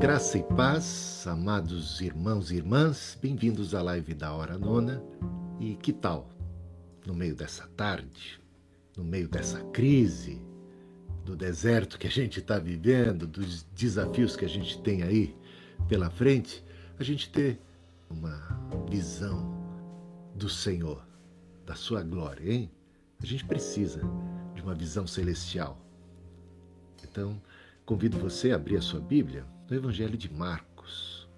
Graça 0.00 0.38
e 0.38 0.42
paz, 0.42 1.26
amados 1.26 2.00
irmãos 2.00 2.50
e 2.50 2.56
irmãs, 2.56 3.18
bem-vindos 3.20 3.74
à 3.74 3.82
live 3.82 4.14
da 4.14 4.32
Hora 4.32 4.56
Nona. 4.56 5.04
E 5.60 5.74
que 5.74 5.92
tal, 5.92 6.30
no 7.04 7.12
meio 7.12 7.36
dessa 7.36 7.66
tarde, 7.76 8.40
no 8.96 9.04
meio 9.04 9.28
dessa 9.28 9.62
crise, 9.64 10.40
do 11.22 11.36
deserto 11.36 11.98
que 11.98 12.06
a 12.06 12.10
gente 12.10 12.40
está 12.40 12.58
vivendo, 12.58 13.26
dos 13.26 13.64
desafios 13.74 14.36
que 14.36 14.46
a 14.46 14.48
gente 14.48 14.80
tem 14.80 15.02
aí 15.02 15.36
pela 15.86 16.08
frente, 16.08 16.64
a 16.98 17.04
gente 17.04 17.28
ter 17.28 17.60
uma 18.08 18.40
visão 18.88 19.54
do 20.34 20.48
Senhor, 20.48 21.06
da 21.66 21.74
Sua 21.74 22.02
glória, 22.02 22.50
hein? 22.50 22.70
A 23.22 23.26
gente 23.26 23.44
precisa 23.44 24.00
de 24.54 24.62
uma 24.62 24.74
visão 24.74 25.06
celestial. 25.06 25.78
Então, 27.04 27.38
convido 27.84 28.18
você 28.18 28.52
a 28.52 28.56
abrir 28.56 28.78
a 28.78 28.82
sua 28.82 28.98
Bíblia 28.98 29.44
no 29.70 29.76
Evangelho 29.76 30.18
de 30.18 30.28
Marcos, 30.34 31.28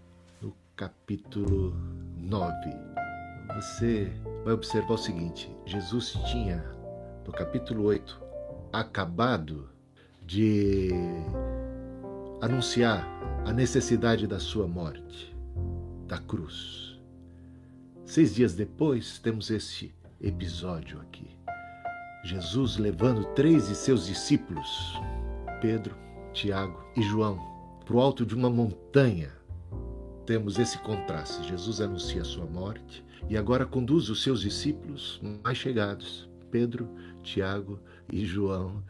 no 0.40 0.56
capítulo 0.74 1.76
9. 2.16 2.54
Você 3.56 4.10
vai 4.42 4.54
observar 4.54 4.94
o 4.94 4.98
seguinte: 4.98 5.54
Jesus 5.66 6.12
tinha, 6.30 6.64
no 7.26 7.32
capítulo 7.32 7.84
8, 7.84 8.18
acabado 8.72 9.68
de 10.26 10.88
anunciar 12.40 13.06
a 13.44 13.52
necessidade 13.52 14.26
da 14.26 14.40
sua 14.40 14.66
morte, 14.66 15.36
da 16.08 16.16
cruz. 16.16 16.98
Seis 18.06 18.34
dias 18.34 18.54
depois, 18.54 19.18
temos 19.18 19.50
este 19.50 19.94
episódio 20.22 20.98
aqui. 21.02 21.30
Jesus 22.24 22.78
levando 22.78 23.26
três 23.34 23.68
de 23.68 23.74
seus 23.74 24.06
discípulos, 24.06 24.98
Pedro, 25.60 25.94
Tiago 26.32 26.82
e 26.96 27.02
João, 27.02 27.51
para 27.84 27.96
o 27.96 28.00
alto 28.00 28.24
de 28.24 28.34
uma 28.34 28.48
montanha, 28.48 29.30
temos 30.26 30.58
esse 30.58 30.78
contraste. 30.78 31.46
Jesus 31.48 31.80
anuncia 31.80 32.22
a 32.22 32.24
sua 32.24 32.46
morte 32.46 33.04
e 33.28 33.36
agora 33.36 33.66
conduz 33.66 34.08
os 34.08 34.22
seus 34.22 34.40
discípulos 34.40 35.20
mais 35.42 35.58
chegados, 35.58 36.28
Pedro, 36.50 36.88
Tiago 37.22 37.78
e 38.10 38.24
João, 38.24 38.82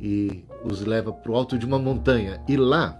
e 0.00 0.44
os 0.64 0.80
leva 0.80 1.12
para 1.12 1.32
o 1.32 1.36
alto 1.36 1.58
de 1.58 1.66
uma 1.66 1.78
montanha. 1.78 2.42
E 2.48 2.56
lá 2.56 2.98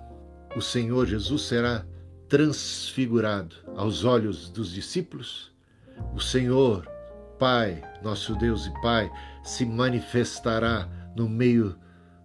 o 0.57 0.61
Senhor 0.61 1.07
Jesus 1.07 1.43
será 1.43 1.85
transfigurado 2.29 3.57
aos 3.77 4.05
olhos 4.05 4.49
dos 4.49 4.73
discípulos. 4.73 5.53
O 6.15 6.21
Senhor, 6.21 6.89
Pai, 7.39 7.83
nosso 8.03 8.35
Deus 8.37 8.67
e 8.67 8.83
Pai, 8.83 9.11
se 9.43 9.65
manifestará 9.65 10.89
no 11.17 11.29
meio 11.29 11.77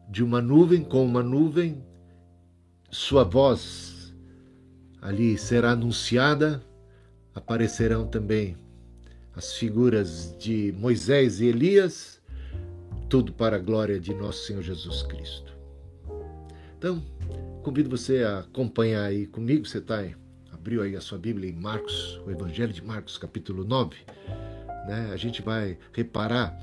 de 0.09 0.23
uma 0.23 0.42
nuvem, 0.42 0.83
com 0.83 1.05
uma 1.05 1.22
nuvem, 1.22 1.83
sua 2.92 3.23
voz 3.23 4.14
ali 5.02 5.38
será 5.38 5.72
anunciada, 5.72 6.62
aparecerão 7.34 8.08
também 8.08 8.58
as 9.36 9.54
figuras 9.54 10.36
de 10.38 10.73
Moisés 10.78 11.40
e 11.40 11.45
Elias, 11.45 12.22
tudo 13.08 13.32
para 13.32 13.56
a 13.56 13.60
glória 13.60 14.00
de 14.00 14.14
nosso 14.14 14.45
Senhor 14.45 14.62
Jesus 14.62 15.04
Cristo. 15.04 15.54
Então, 16.78 17.02
convido 17.64 17.90
você 17.90 18.23
a 18.23 18.40
acompanhar 18.40 19.06
aí 19.06 19.28
comigo, 19.28 19.66
você 19.66 19.78
está 19.78 20.00
aí, 20.00 20.16
abriu 20.52 20.82
aí 20.82 20.95
a 20.95 21.02
sua 21.02 21.17
Bíblia 21.17 21.50
em 21.50 21.54
Marcos, 21.54 22.20
o 22.26 22.32
Evangelho 22.32 22.73
de 22.73 22.84
Marcos, 22.84 23.17
capítulo 23.17 23.64
9, 23.64 23.95
né? 24.88 25.10
A 25.14 25.17
gente 25.17 25.42
vai 25.42 25.78
reparar 25.94 26.60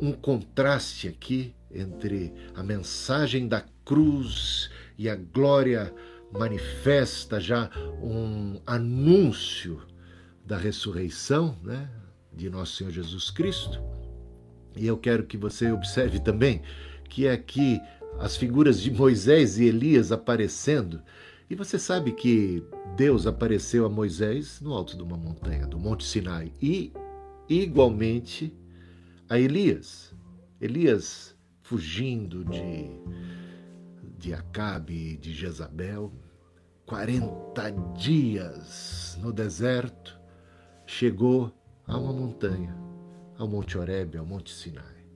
um 0.00 0.12
contraste 0.12 1.08
aqui 1.08 1.54
entre 1.70 2.32
a 2.54 2.62
mensagem 2.62 3.46
da 3.48 3.64
cruz 3.84 4.70
e 4.98 5.08
a 5.08 5.14
glória 5.14 5.94
manifesta 6.32 7.40
já 7.40 7.70
um 8.02 8.60
anúncio 8.66 9.80
da 10.44 10.58
ressurreição 10.58 11.56
né, 11.62 11.88
de 12.32 12.50
nosso 12.50 12.76
Senhor 12.76 12.90
Jesus 12.90 13.30
Cristo. 13.30 13.80
E 14.76 14.86
eu 14.86 14.98
quero 14.98 15.24
que 15.24 15.36
você 15.36 15.70
observe 15.70 16.18
também 16.18 16.62
que 17.08 17.26
é 17.26 17.32
aqui 17.32 17.80
as 18.18 18.36
figuras 18.36 18.80
de 18.80 18.90
Moisés 18.90 19.58
e 19.58 19.66
Elias 19.66 20.12
aparecendo. 20.12 21.00
E 21.48 21.54
você 21.54 21.78
sabe 21.78 22.12
que 22.12 22.62
Deus 22.96 23.26
apareceu 23.26 23.86
a 23.86 23.88
Moisés 23.88 24.60
no 24.60 24.74
alto 24.74 24.96
de 24.96 25.02
uma 25.02 25.16
montanha, 25.16 25.66
do 25.66 25.78
Monte 25.78 26.04
Sinai, 26.04 26.52
e 26.60 26.92
igualmente 27.48 28.52
a 29.28 29.38
Elias. 29.38 30.14
Elias 30.60 31.34
fugindo 31.62 32.44
de 32.44 32.90
de 34.18 34.34
Acabe 34.34 35.12
e 35.12 35.16
de 35.16 35.32
Jezabel, 35.32 36.12
40 36.84 37.70
dias 37.96 39.16
no 39.22 39.32
deserto, 39.32 40.18
chegou 40.84 41.52
a 41.86 41.96
uma 41.96 42.12
montanha, 42.12 42.76
ao 43.38 43.46
Monte 43.46 43.78
Horebe, 43.78 44.18
ao 44.18 44.26
Monte 44.26 44.52
Sinai. 44.52 45.06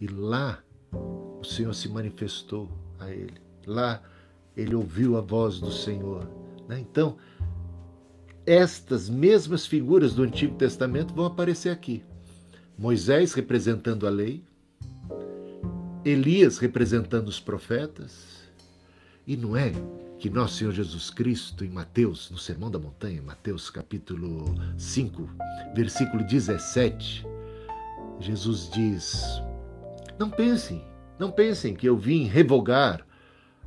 E 0.00 0.06
lá 0.06 0.62
o 0.92 1.44
Senhor 1.44 1.72
se 1.74 1.88
manifestou 1.88 2.70
a 3.00 3.10
ele. 3.10 3.40
Lá 3.66 4.02
ele 4.56 4.74
ouviu 4.74 5.16
a 5.16 5.20
voz 5.20 5.58
do 5.58 5.72
Senhor. 5.72 6.28
Né? 6.68 6.80
Então, 6.80 7.16
estas 8.44 9.08
mesmas 9.08 9.66
figuras 9.66 10.14
do 10.14 10.22
Antigo 10.22 10.56
Testamento 10.56 11.14
vão 11.14 11.24
aparecer 11.24 11.70
aqui. 11.70 12.04
Moisés 12.76 13.32
representando 13.32 14.06
a 14.06 14.10
lei, 14.10 14.44
Elias 16.04 16.58
representando 16.58 17.28
os 17.28 17.38
profetas, 17.38 18.41
e 19.26 19.36
não 19.36 19.56
é 19.56 19.72
que 20.18 20.30
nosso 20.30 20.56
Senhor 20.56 20.72
Jesus 20.72 21.10
Cristo, 21.10 21.64
em 21.64 21.68
Mateus, 21.68 22.30
no 22.30 22.38
Sermão 22.38 22.70
da 22.70 22.78
Montanha, 22.78 23.22
Mateus 23.22 23.70
capítulo 23.70 24.54
5, 24.76 25.28
versículo 25.74 26.24
17, 26.24 27.26
Jesus 28.20 28.70
diz: 28.70 29.24
Não 30.18 30.30
pensem, 30.30 30.84
não 31.18 31.30
pensem 31.30 31.74
que 31.74 31.88
eu 31.88 31.96
vim 31.96 32.26
revogar 32.26 33.04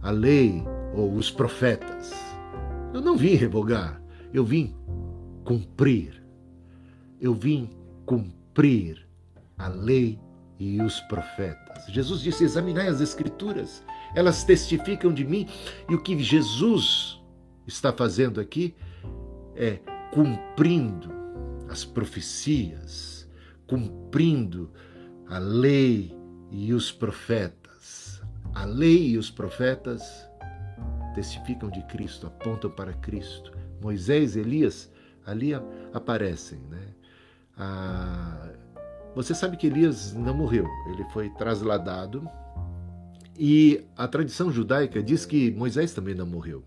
a 0.01 0.11
lei 0.11 0.63
ou 0.93 1.13
os 1.13 1.29
profetas. 1.31 2.13
Eu 2.93 3.01
não 3.01 3.17
vim 3.17 3.35
revogar, 3.35 4.01
eu 4.33 4.45
vim 4.45 4.75
cumprir. 5.43 6.23
Eu 7.19 7.33
vim 7.33 7.69
cumprir 8.05 9.07
a 9.57 9.67
lei 9.67 10.19
e 10.59 10.81
os 10.81 10.99
profetas. 11.01 11.85
Jesus 11.87 12.21
disse: 12.21 12.43
Examinai 12.43 12.87
as 12.87 13.01
Escrituras 13.01 13.83
elas 14.15 14.43
testificam 14.43 15.13
de 15.13 15.25
mim. 15.25 15.47
E 15.89 15.93
o 15.93 16.01
que 16.01 16.17
Jesus 16.17 17.21
está 17.67 17.91
fazendo 17.91 18.39
aqui 18.39 18.73
é 19.55 19.79
cumprindo 20.11 21.13
as 21.69 21.83
profecias, 21.83 23.27
cumprindo 23.67 24.71
a 25.27 25.37
lei 25.37 26.15
e 26.49 26.73
os 26.73 26.91
profetas. 26.91 28.21
A 28.53 28.63
lei 28.63 29.09
e 29.09 29.17
os 29.17 29.29
profetas 29.29 30.01
testificam 31.13 31.69
de 31.69 31.81
Cristo, 31.83 32.27
apontam 32.27 32.71
para 32.71 32.93
Cristo. 32.93 33.51
Moisés, 33.81 34.35
Elias, 34.37 34.91
ali 35.25 35.51
aparecem, 35.93 36.59
né? 36.69 36.87
Ah, 37.57 38.51
você 39.15 39.33
sabe 39.33 39.57
que 39.57 39.67
Elias 39.67 40.13
não 40.13 40.33
morreu, 40.33 40.67
ele 40.89 41.03
foi 41.05 41.29
trasladado 41.31 42.29
e 43.37 43.83
a 43.97 44.07
tradição 44.07 44.51
judaica 44.51 45.03
diz 45.03 45.25
que 45.25 45.51
Moisés 45.51 45.93
também 45.93 46.15
não 46.15 46.25
morreu. 46.25 46.63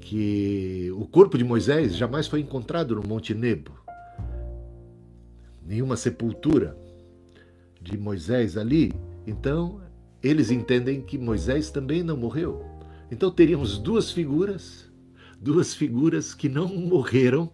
Que 0.00 0.90
o 0.96 1.06
corpo 1.06 1.36
de 1.36 1.44
Moisés 1.44 1.94
jamais 1.94 2.26
foi 2.26 2.40
encontrado 2.40 2.94
no 2.94 3.06
Monte 3.06 3.34
Nebo. 3.34 3.72
Nenhuma 5.64 5.96
sepultura 5.96 6.76
de 7.80 7.96
Moisés 7.98 8.56
ali. 8.56 8.92
Então, 9.26 9.80
eles 10.22 10.50
entendem 10.50 11.02
que 11.02 11.18
Moisés 11.18 11.70
também 11.70 12.02
não 12.02 12.16
morreu. 12.16 12.64
Então, 13.10 13.30
teríamos 13.30 13.78
duas 13.78 14.10
figuras, 14.10 14.90
duas 15.38 15.74
figuras 15.74 16.34
que 16.34 16.48
não 16.48 16.68
morreram 16.68 17.50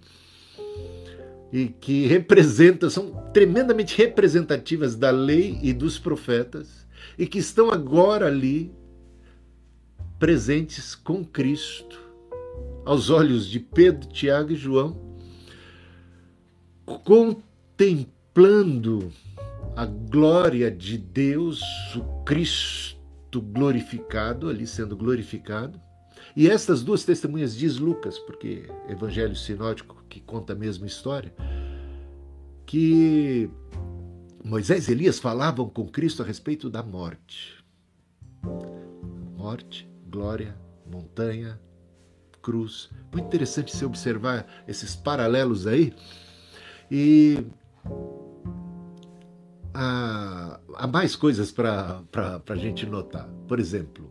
e 1.53 1.69
que 1.69 2.07
representam, 2.07 2.89
são 2.89 3.13
tremendamente 3.33 3.97
representativas 3.97 4.95
da 4.95 5.11
lei 5.11 5.59
e 5.63 5.73
dos 5.73 5.99
profetas 5.99 6.86
e 7.19 7.27
que 7.27 7.39
estão 7.39 7.71
agora 7.71 8.27
ali 8.27 8.73
presentes 10.19 10.95
com 10.95 11.25
Cristo, 11.25 12.01
aos 12.85 13.11
olhos 13.11 13.49
de 13.49 13.61
Pedro, 13.61 14.09
Tiago 14.09 14.53
e 14.53 14.57
João, 14.57 14.97
contemplando 17.05 19.13
a 19.75 19.85
glória 19.85 20.71
de 20.71 20.97
Deus, 20.97 21.61
o 21.95 22.23
Cristo 22.25 23.43
glorificado, 23.43 24.49
ali 24.49 24.67
sendo 24.67 24.97
glorificado. 24.97 25.79
E 26.35 26.49
estas 26.49 26.83
duas 26.83 27.05
testemunhas 27.05 27.55
diz 27.57 27.79
Lucas, 27.79 28.19
porque 28.19 28.71
Evangelho 28.89 29.37
Sinótico 29.37 30.03
que 30.09 30.21
conta 30.21 30.55
a 30.55 30.57
mesma 30.57 30.87
história, 30.87 31.35
que 32.65 33.51
Moisés 34.47 34.87
e 34.87 34.93
Elias 34.93 35.19
falavam 35.19 35.69
com 35.69 35.89
Cristo 35.89 36.23
a 36.23 36.25
respeito 36.25 36.71
da 36.71 36.81
morte. 36.81 37.65
Morte, 39.37 39.91
glória, 40.09 40.57
montanha, 40.89 41.61
cruz. 42.41 42.89
Muito 43.13 43.27
interessante 43.27 43.75
se 43.75 43.85
observar 43.85 44.47
esses 44.69 44.95
paralelos 44.95 45.67
aí. 45.67 45.93
E 46.89 47.45
há, 49.75 50.61
há 50.77 50.87
mais 50.87 51.17
coisas 51.17 51.51
para 51.51 52.05
a 52.49 52.57
gente 52.57 52.87
notar. 52.87 53.29
Por 53.49 53.59
exemplo, 53.59 54.09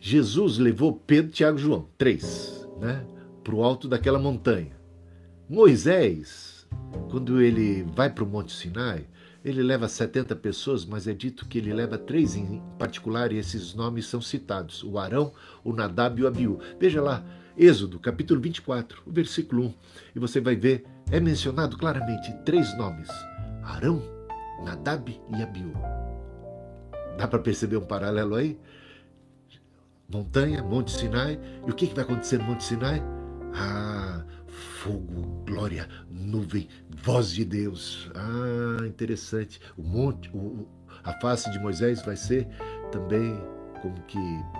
Jesus 0.00 0.56
levou 0.56 0.94
Pedro, 1.06 1.32
Tiago 1.32 1.58
e 1.58 1.60
João, 1.60 1.86
três, 1.98 2.66
né, 2.80 3.06
para 3.42 3.54
o 3.54 3.62
alto 3.62 3.88
daquela 3.88 4.18
montanha. 4.18 4.74
Moisés, 5.46 6.66
quando 7.10 7.42
ele 7.42 7.82
vai 7.94 8.08
para 8.08 8.24
o 8.24 8.26
Monte 8.26 8.50
Sinai, 8.50 9.06
ele 9.44 9.62
leva 9.62 9.86
70 9.86 10.34
pessoas, 10.36 10.86
mas 10.86 11.06
é 11.06 11.12
dito 11.12 11.46
que 11.46 11.58
ele 11.58 11.72
leva 11.72 11.98
três 11.98 12.34
em 12.34 12.62
particular, 12.78 13.30
e 13.30 13.36
esses 13.36 13.74
nomes 13.74 14.06
são 14.06 14.20
citados: 14.20 14.82
o 14.82 14.98
Arão, 14.98 15.32
o 15.62 15.72
Nadab 15.72 16.18
e 16.18 16.24
o 16.24 16.26
Abiú. 16.26 16.58
Veja 16.80 17.02
lá, 17.02 17.22
Êxodo, 17.56 18.00
capítulo 18.00 18.40
24, 18.40 19.02
o 19.06 19.12
versículo 19.12 19.66
1, 19.66 19.74
e 20.16 20.18
você 20.18 20.40
vai 20.40 20.56
ver, 20.56 20.84
é 21.10 21.20
mencionado 21.20 21.76
claramente 21.76 22.32
três 22.44 22.76
nomes: 22.78 23.08
Arão, 23.62 24.02
Nadab 24.64 25.20
e 25.36 25.42
Abiú. 25.42 25.72
Dá 27.18 27.28
para 27.28 27.38
perceber 27.38 27.76
um 27.76 27.84
paralelo 27.84 28.34
aí? 28.34 28.58
Montanha, 30.08 30.62
Monte 30.62 30.90
Sinai, 30.90 31.38
e 31.66 31.70
o 31.70 31.74
que 31.74 31.86
vai 31.94 32.04
acontecer 32.04 32.38
no 32.38 32.44
Monte 32.44 32.64
Sinai? 32.64 33.02
Ah, 33.54 33.93
fogo, 34.84 35.42
glória, 35.46 35.88
nuvem, 36.10 36.68
voz 36.90 37.30
de 37.30 37.42
Deus. 37.42 38.10
Ah, 38.14 38.86
interessante. 38.86 39.58
O 39.78 39.82
monte, 39.82 40.30
o, 40.34 40.68
a 41.02 41.18
face 41.20 41.50
de 41.50 41.58
Moisés 41.58 42.04
vai 42.04 42.16
ser 42.16 42.46
também 42.92 43.42
como 43.80 43.94
que 44.02 44.18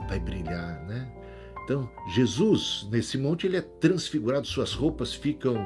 vai 0.09 0.19
brilhar, 0.19 0.83
né? 0.87 1.13
Então, 1.63 1.91
Jesus, 2.15 2.89
nesse 2.91 3.19
monte, 3.19 3.47
ele 3.47 3.59
é 3.59 3.61
transfigurado, 3.61 4.47
suas 4.47 4.73
roupas 4.73 5.13
ficam 5.13 5.57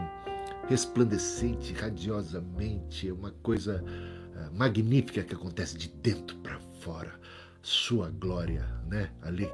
resplandecentes, 0.68 1.70
radiosamente, 1.78 3.08
é 3.08 3.12
uma 3.12 3.30
coisa 3.42 3.82
uh, 3.84 4.58
magnífica 4.58 5.22
que 5.22 5.34
acontece 5.34 5.78
de 5.78 5.88
dentro 5.88 6.36
para 6.38 6.58
fora. 6.80 7.12
Sua 7.62 8.10
glória, 8.10 8.66
né? 8.88 9.10
Ali 9.22 9.48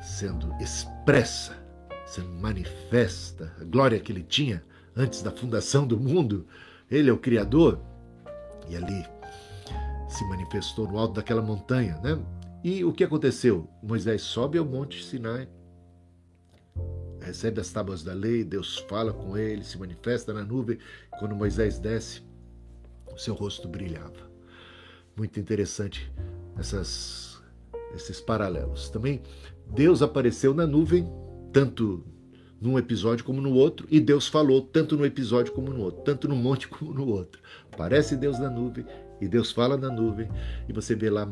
sendo 0.00 0.52
expressa 0.60 1.65
se 2.06 2.20
manifesta, 2.20 3.52
a 3.60 3.64
glória 3.64 3.98
que 3.98 4.12
ele 4.12 4.22
tinha 4.22 4.64
antes 4.96 5.22
da 5.22 5.30
fundação 5.30 5.86
do 5.86 5.98
mundo. 5.98 6.46
Ele 6.90 7.10
é 7.10 7.12
o 7.12 7.18
Criador. 7.18 7.80
E 8.68 8.76
ali 8.76 9.04
se 10.08 10.24
manifestou 10.28 10.88
no 10.88 10.98
alto 10.98 11.14
daquela 11.14 11.42
montanha, 11.42 12.00
né? 12.02 12.18
E 12.64 12.84
o 12.84 12.92
que 12.92 13.04
aconteceu? 13.04 13.68
Moisés 13.82 14.22
sobe 14.22 14.56
ao 14.58 14.64
monte 14.64 15.04
Sinai, 15.04 15.48
recebe 17.20 17.60
as 17.60 17.70
tábuas 17.70 18.02
da 18.02 18.12
lei, 18.12 18.44
Deus 18.44 18.78
fala 18.88 19.12
com 19.12 19.36
ele, 19.36 19.62
se 19.62 19.78
manifesta 19.78 20.32
na 20.32 20.42
nuvem. 20.42 20.78
Quando 21.18 21.34
Moisés 21.34 21.78
desce, 21.78 22.22
o 23.12 23.18
seu 23.18 23.34
rosto 23.34 23.68
brilhava. 23.68 24.30
Muito 25.16 25.38
interessante 25.38 26.10
essas, 26.58 27.40
esses 27.94 28.20
paralelos. 28.20 28.88
Também 28.88 29.22
Deus 29.66 30.02
apareceu 30.02 30.54
na 30.54 30.66
nuvem 30.66 31.06
tanto 31.56 32.04
num 32.60 32.78
episódio 32.78 33.24
como 33.24 33.40
no 33.40 33.54
outro, 33.54 33.88
e 33.90 33.98
Deus 33.98 34.28
falou 34.28 34.60
tanto 34.60 34.94
no 34.94 35.06
episódio 35.06 35.54
como 35.54 35.72
no 35.72 35.80
outro, 35.80 36.02
tanto 36.02 36.28
no 36.28 36.36
monte 36.36 36.68
como 36.68 36.92
no 36.92 37.08
outro. 37.08 37.40
Aparece 37.72 38.14
Deus 38.14 38.38
na 38.38 38.50
nuvem, 38.50 38.84
e 39.22 39.26
Deus 39.26 39.52
fala 39.52 39.74
na 39.74 39.90
nuvem, 39.90 40.28
e 40.68 40.72
você 40.74 40.94
vê 40.94 41.08
lá, 41.08 41.26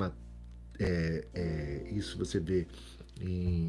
é, 0.79 1.27
é, 1.35 1.91
isso 1.93 2.17
você 2.17 2.41
vê 2.41 2.67
em 3.21 3.69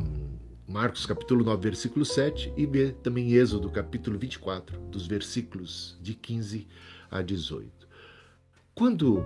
Marcos 0.66 1.06
capítulo 1.06 1.44
9, 1.44 1.62
versículo 1.62 2.06
7, 2.06 2.54
e 2.56 2.66
vê 2.66 2.94
também 2.94 3.34
em 3.34 3.34
Êxodo 3.34 3.70
capítulo 3.70 4.18
24, 4.18 4.80
dos 4.90 5.06
versículos 5.08 6.00
de 6.02 6.14
15 6.14 6.70
a 7.12 7.22
18. 7.22 7.70
Quando 8.74 9.26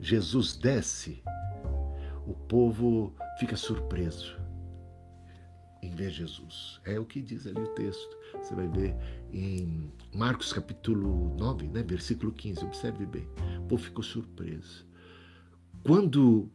Jesus 0.00 0.56
desce, 0.56 1.22
o 2.26 2.34
povo 2.34 3.14
fica 3.38 3.54
surpreso 3.54 4.41
em 5.82 5.90
ver 5.90 6.10
Jesus. 6.10 6.80
É 6.84 6.98
o 6.98 7.04
que 7.04 7.20
diz 7.20 7.46
ali 7.46 7.60
o 7.60 7.74
texto. 7.74 8.16
Você 8.34 8.54
vai 8.54 8.68
ver 8.68 8.94
em 9.32 9.92
Marcos 10.14 10.52
capítulo 10.52 11.34
9, 11.36 11.66
né, 11.66 11.82
versículo 11.82 12.32
15. 12.32 12.64
Observe 12.64 13.04
bem. 13.04 13.28
O 13.58 13.68
povo 13.68 13.82
ficou 13.82 14.02
surpreso. 14.02 14.86
Quando 15.82 16.48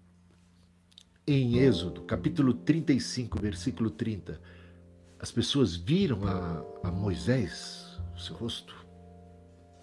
em 1.28 1.58
Êxodo, 1.58 2.04
capítulo 2.04 2.54
35, 2.54 3.40
versículo 3.42 3.90
30, 3.90 4.42
as 5.20 5.30
pessoas 5.30 5.76
viram 5.76 6.26
a, 6.26 6.88
a 6.88 6.92
Moisés, 6.92 8.00
o 8.16 8.20
seu 8.20 8.36
rosto 8.36 8.74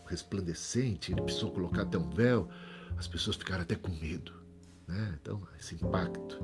resplandecente, 0.06 1.12
ele 1.12 1.20
precisou 1.20 1.50
colocar 1.50 1.82
até 1.82 1.99
um 1.99 2.08
véu, 2.08 2.49
as 2.96 3.06
pessoas 3.06 3.37
ficaram 3.37 3.62
até 3.62 3.75
com 3.75 3.91
medo. 3.91 4.44
Né? 4.86 5.14
Então, 5.20 5.40
esse 5.58 5.75
impacto. 5.75 6.42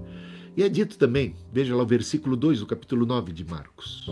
E 0.57 0.63
é 0.63 0.69
dito 0.69 0.99
também, 0.99 1.35
veja 1.53 1.75
lá 1.77 1.83
o 1.83 1.87
versículo 1.87 2.37
2 2.37 2.61
do 2.61 2.67
capítulo 2.67 3.07
9 3.07 3.33
de 3.33 3.45
Marcos. 3.45 4.11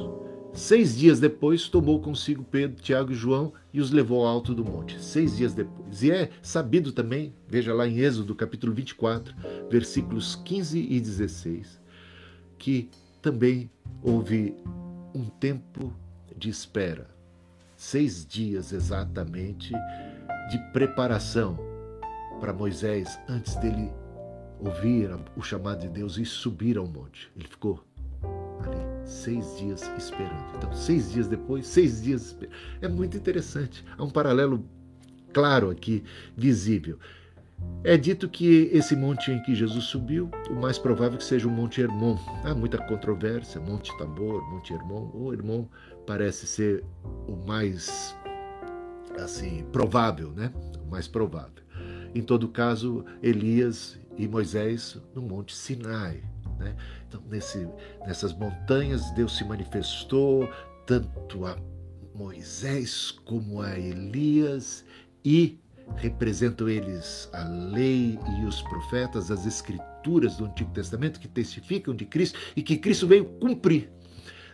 Seis 0.53 0.97
dias 0.97 1.21
depois, 1.21 1.69
tomou 1.69 2.01
consigo 2.01 2.43
Pedro, 2.43 2.83
Tiago 2.83 3.13
e 3.13 3.15
João 3.15 3.53
e 3.73 3.81
os 3.81 3.91
levou 3.91 4.21
ao 4.21 4.35
alto 4.35 4.55
do 4.55 4.65
monte. 4.65 5.03
Seis 5.03 5.37
dias 5.37 5.55
depois. 5.55 6.03
E 6.03 6.11
é 6.11 6.31
sabido 6.43 6.93
também, 6.93 7.35
veja 7.47 7.75
lá 7.75 7.87
em 7.87 7.99
Êxodo, 7.99 8.35
capítulo 8.35 8.73
24, 8.73 9.35
versículos 9.71 10.37
15 10.37 10.79
e 10.79 11.01
16, 11.01 11.81
que 12.59 12.91
também 13.21 13.71
houve 14.03 14.55
um 15.15 15.27
tempo 15.27 15.93
de 16.37 16.49
espera. 16.49 17.09
Seis 17.77 18.27
dias 18.27 18.73
exatamente 18.73 19.73
de 20.51 20.59
preparação 20.73 21.59
para 22.41 22.53
Moisés 22.53 23.19
antes 23.29 23.55
dele 23.57 23.93
ouvir 24.61 25.11
o 25.37 25.43
chamado 25.43 25.81
de 25.81 25.89
Deus 25.89 26.19
e 26.19 26.25
subir 26.25 26.77
ao 26.77 26.87
monte. 26.87 27.31
Ele 27.37 27.47
ficou 27.47 27.85
ali 28.61 28.79
seis 29.05 29.57
dias 29.59 29.91
esperando. 29.97 30.57
Então, 30.57 30.73
seis 30.73 31.13
dias 31.13 31.29
depois, 31.29 31.67
seis 31.67 32.03
dias 32.03 32.27
esperando. 32.27 32.57
É 32.81 32.89
muito 32.89 33.17
interessante. 33.17 33.85
Há 33.97 34.03
um 34.03 34.11
paralelo 34.11 34.65
claro 35.33 35.71
aqui, 35.71 36.03
visível. 36.37 36.99
É 37.83 37.97
dito 37.97 38.29
que 38.29 38.71
esse 38.73 38.95
monte 38.95 39.31
em 39.31 39.43
que 39.43 39.55
Jesus 39.55 39.85
subiu, 39.85 40.31
o 40.51 40.55
mais 40.55 40.79
provável 40.79 41.15
é 41.15 41.19
que 41.19 41.25
seja 41.25 41.49
o 41.49 41.51
Monte 41.51 41.81
Hermon. 41.81 42.17
Há 42.45 42.55
muita 42.55 42.79
controvérsia, 42.79 43.61
Monte 43.61 43.97
Tabor, 43.99 44.49
Monte 44.51 44.73
Hermon. 44.73 45.11
O 45.15 45.33
Hermon 45.33 45.67
parece 46.07 46.47
ser 46.47 46.85
o 47.27 47.37
mais 47.47 48.17
assim 49.19 49.65
provável, 49.73 50.31
né? 50.33 50.53
O 50.87 50.91
mais 50.91 51.09
provável. 51.09 51.63
Em 52.15 52.23
todo 52.23 52.49
caso, 52.49 53.05
Elias 53.23 53.99
e 54.19 54.27
Moisés 54.27 55.01
no 55.15 55.23
Monte 55.23 55.55
Sinai. 55.55 56.23
Né? 56.59 56.75
Então, 57.09 57.23
nesse, 57.31 57.67
nessas 58.07 58.33
montanhas, 58.35 59.11
Deus 59.13 59.37
se 59.37 59.45
manifestou 59.45 60.49
tanto 60.85 61.47
a 61.47 61.57
Moisés 62.15 63.13
como 63.25 63.63
a 63.63 63.79
Elias 63.79 64.85
e 65.25 65.59
representam 65.97 66.69
eles 66.69 67.29
a 67.33 67.45
lei 67.45 68.19
e 68.41 68.45
os 68.45 68.61
profetas, 68.63 69.31
as 69.31 69.47
escrituras 69.47 70.37
do 70.37 70.47
Antigo 70.47 70.71
Testamento 70.73 71.21
que 71.21 71.29
testificam 71.29 71.95
de 71.95 72.05
Cristo 72.05 72.39
e 72.57 72.63
que 72.63 72.77
Cristo 72.77 73.07
veio 73.07 73.25
cumprir. 73.25 73.91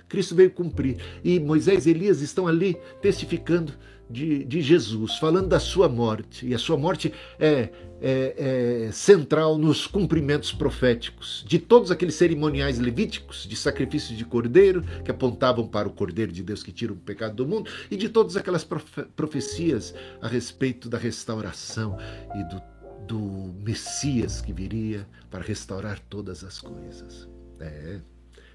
Cristo 0.09 0.35
veio 0.35 0.50
cumprir. 0.50 0.99
E 1.25 1.40
Moisés 1.40 1.87
e 1.87 1.90
Elias 1.90 2.21
estão 2.21 2.47
ali 2.47 2.76
testificando 3.00 3.73
de, 4.09 4.45
de 4.45 4.61
Jesus, 4.61 5.17
falando 5.17 5.49
da 5.49 5.59
sua 5.59 5.89
morte. 5.89 6.47
E 6.47 6.55
a 6.55 6.59
sua 6.59 6.77
morte 6.77 7.13
é, 7.39 7.71
é, 8.01 8.87
é 8.87 8.93
central 8.93 9.57
nos 9.59 9.87
cumprimentos 9.87 10.53
proféticos 10.53 11.45
de 11.47 11.59
todos 11.59 11.91
aqueles 11.91 12.15
cerimoniais 12.15 12.79
levíticos, 12.79 13.47
de 13.47 13.57
sacrifícios 13.57 14.17
de 14.17 14.25
cordeiro, 14.25 14.83
que 15.05 15.11
apontavam 15.11 15.67
para 15.67 15.89
o 15.89 15.93
cordeiro 15.93 16.33
de 16.33 16.43
Deus 16.43 16.63
que 16.63 16.73
tira 16.73 16.93
o 16.93 16.97
pecado 16.97 17.35
do 17.35 17.47
mundo, 17.47 17.71
e 17.91 17.97
de 17.97 18.09
todas 18.09 18.37
aquelas 18.37 18.65
profe 18.65 19.03
profecias 19.17 19.95
a 20.21 20.29
respeito 20.29 20.89
da 20.89 20.99
restauração 20.99 21.97
e 22.35 22.45
do, 22.45 22.63
do 23.07 23.55
Messias 23.63 24.41
que 24.41 24.53
viria 24.53 25.07
para 25.31 25.43
restaurar 25.43 25.99
todas 26.09 26.45
as 26.45 26.61
coisas. 26.61 27.29
É 27.61 28.01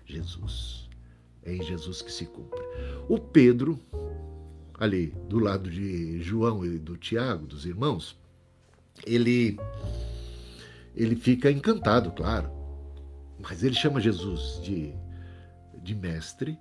Jesus. 0.05 0.89
É 1.43 1.55
em 1.55 1.63
Jesus 1.63 2.01
que 2.01 2.11
se 2.11 2.25
cumpre. 2.25 2.61
O 3.07 3.17
Pedro, 3.17 3.79
ali 4.79 5.13
do 5.27 5.39
lado 5.39 5.69
de 5.69 6.21
João 6.21 6.65
e 6.65 6.79
do 6.79 6.95
Tiago, 6.95 7.45
dos 7.45 7.65
irmãos, 7.65 8.17
ele 9.05 9.59
ele 10.95 11.15
fica 11.15 11.51
encantado, 11.51 12.11
claro. 12.11 12.49
Mas 13.39 13.63
ele 13.63 13.75
chama 13.75 14.01
Jesus 14.01 14.59
de, 14.63 14.93
de 15.81 15.95
mestre, 15.95 16.57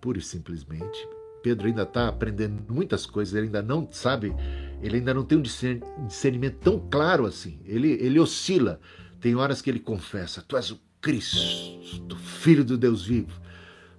pura 0.00 0.18
e 0.18 0.22
simplesmente. 0.22 1.08
Pedro 1.42 1.66
ainda 1.66 1.82
está 1.82 2.08
aprendendo 2.08 2.64
muitas 2.72 3.04
coisas, 3.04 3.34
ele 3.34 3.46
ainda 3.46 3.62
não 3.62 3.88
sabe, 3.90 4.34
ele 4.82 4.96
ainda 4.96 5.12
não 5.14 5.24
tem 5.24 5.38
um 5.38 5.42
discernimento 5.42 6.58
tão 6.60 6.78
claro 6.90 7.26
assim. 7.26 7.60
Ele, 7.64 7.92
ele 7.92 8.18
oscila. 8.18 8.80
Tem 9.20 9.34
horas 9.34 9.60
que 9.60 9.68
ele 9.68 9.80
confessa: 9.80 10.42
Tu 10.42 10.56
és 10.56 10.70
o 10.70 10.80
Cristo, 11.00 12.16
Filho 12.16 12.64
do 12.64 12.78
Deus 12.78 13.04
vivo. 13.04 13.40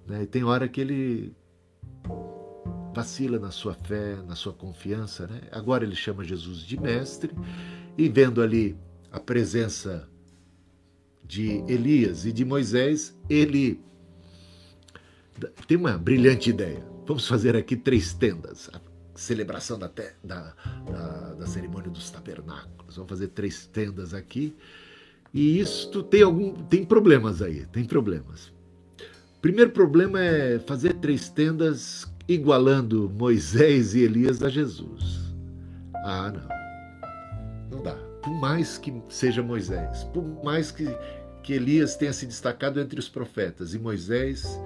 Né? 0.06 0.22
E 0.22 0.26
tem 0.26 0.42
hora 0.44 0.68
que 0.68 0.80
ele 0.80 1.34
vacila 2.94 3.38
na 3.38 3.50
sua 3.50 3.74
fé, 3.74 4.16
na 4.26 4.34
sua 4.34 4.52
confiança. 4.52 5.26
Né? 5.26 5.40
Agora 5.52 5.84
ele 5.84 5.94
chama 5.94 6.24
Jesus 6.24 6.60
de 6.60 6.80
mestre 6.80 7.32
e 7.96 8.08
vendo 8.08 8.42
ali 8.42 8.76
a 9.10 9.18
presença 9.18 10.08
de 11.24 11.62
Elias 11.68 12.26
e 12.26 12.32
de 12.32 12.44
Moisés, 12.44 13.16
ele 13.28 13.80
tem 15.66 15.76
uma 15.76 15.96
brilhante 15.96 16.50
ideia. 16.50 16.84
Vamos 17.06 17.26
fazer 17.26 17.56
aqui 17.56 17.76
três 17.76 18.12
tendas. 18.12 18.68
A 18.72 18.80
celebração 19.14 19.78
da, 19.78 19.90
da, 20.24 20.54
da, 20.90 21.34
da 21.34 21.46
cerimônia 21.46 21.90
dos 21.90 22.10
tabernáculos. 22.10 22.96
Vamos 22.96 23.08
fazer 23.08 23.28
três 23.28 23.66
tendas 23.66 24.12
aqui. 24.12 24.56
E 25.32 25.60
isto 25.60 26.02
tem 26.02 26.22
algum 26.22 26.52
tem 26.64 26.84
problemas 26.84 27.40
aí, 27.40 27.64
tem 27.66 27.84
problemas. 27.84 28.52
Primeiro 29.40 29.70
problema 29.70 30.20
é 30.20 30.58
fazer 30.58 30.94
três 30.94 31.28
tendas 31.28 32.09
igualando 32.28 33.10
Moisés 33.16 33.94
e 33.94 34.02
Elias 34.02 34.42
a 34.42 34.48
Jesus. 34.48 35.34
Ah, 36.04 36.32
não. 36.32 37.76
Não 37.76 37.82
dá. 37.82 37.94
Por 38.22 38.32
mais 38.40 38.78
que 38.78 38.92
seja 39.08 39.42
Moisés, 39.42 40.04
por 40.12 40.24
mais 40.44 40.70
que, 40.70 40.86
que 41.42 41.54
Elias 41.54 41.96
tenha 41.96 42.12
se 42.12 42.26
destacado 42.26 42.80
entre 42.80 42.98
os 42.98 43.08
profetas 43.08 43.74
e 43.74 43.78
Moisés 43.78 44.60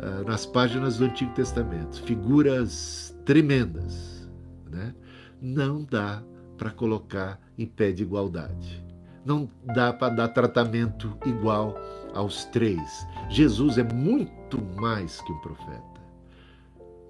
ah, 0.00 0.24
nas 0.26 0.46
páginas 0.46 0.98
do 0.98 1.04
Antigo 1.04 1.32
Testamento, 1.34 2.02
figuras 2.02 3.16
tremendas, 3.24 4.28
né? 4.70 4.94
não 5.40 5.84
dá 5.84 6.22
para 6.56 6.70
colocar 6.70 7.40
em 7.56 7.66
pé 7.66 7.92
de 7.92 8.02
igualdade. 8.02 8.84
Não 9.24 9.48
dá 9.74 9.92
para 9.92 10.14
dar 10.14 10.28
tratamento 10.28 11.16
igual 11.26 11.76
aos 12.14 12.46
três. 12.46 13.06
Jesus 13.28 13.76
é 13.76 13.84
muito 13.84 14.62
mais 14.76 15.20
que 15.20 15.32
um 15.32 15.38
profeta 15.40 15.97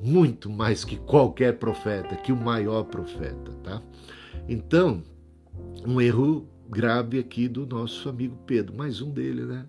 muito 0.00 0.48
mais 0.50 0.84
que 0.84 0.96
qualquer 0.96 1.58
profeta, 1.58 2.16
que 2.16 2.32
o 2.32 2.36
maior 2.36 2.84
profeta, 2.84 3.52
tá? 3.62 3.82
Então, 4.48 5.02
um 5.86 6.00
erro 6.00 6.48
grave 6.68 7.18
aqui 7.18 7.48
do 7.48 7.66
nosso 7.66 8.08
amigo 8.08 8.36
Pedro, 8.46 8.76
mais 8.76 9.00
um 9.00 9.10
dele, 9.10 9.42
né? 9.42 9.66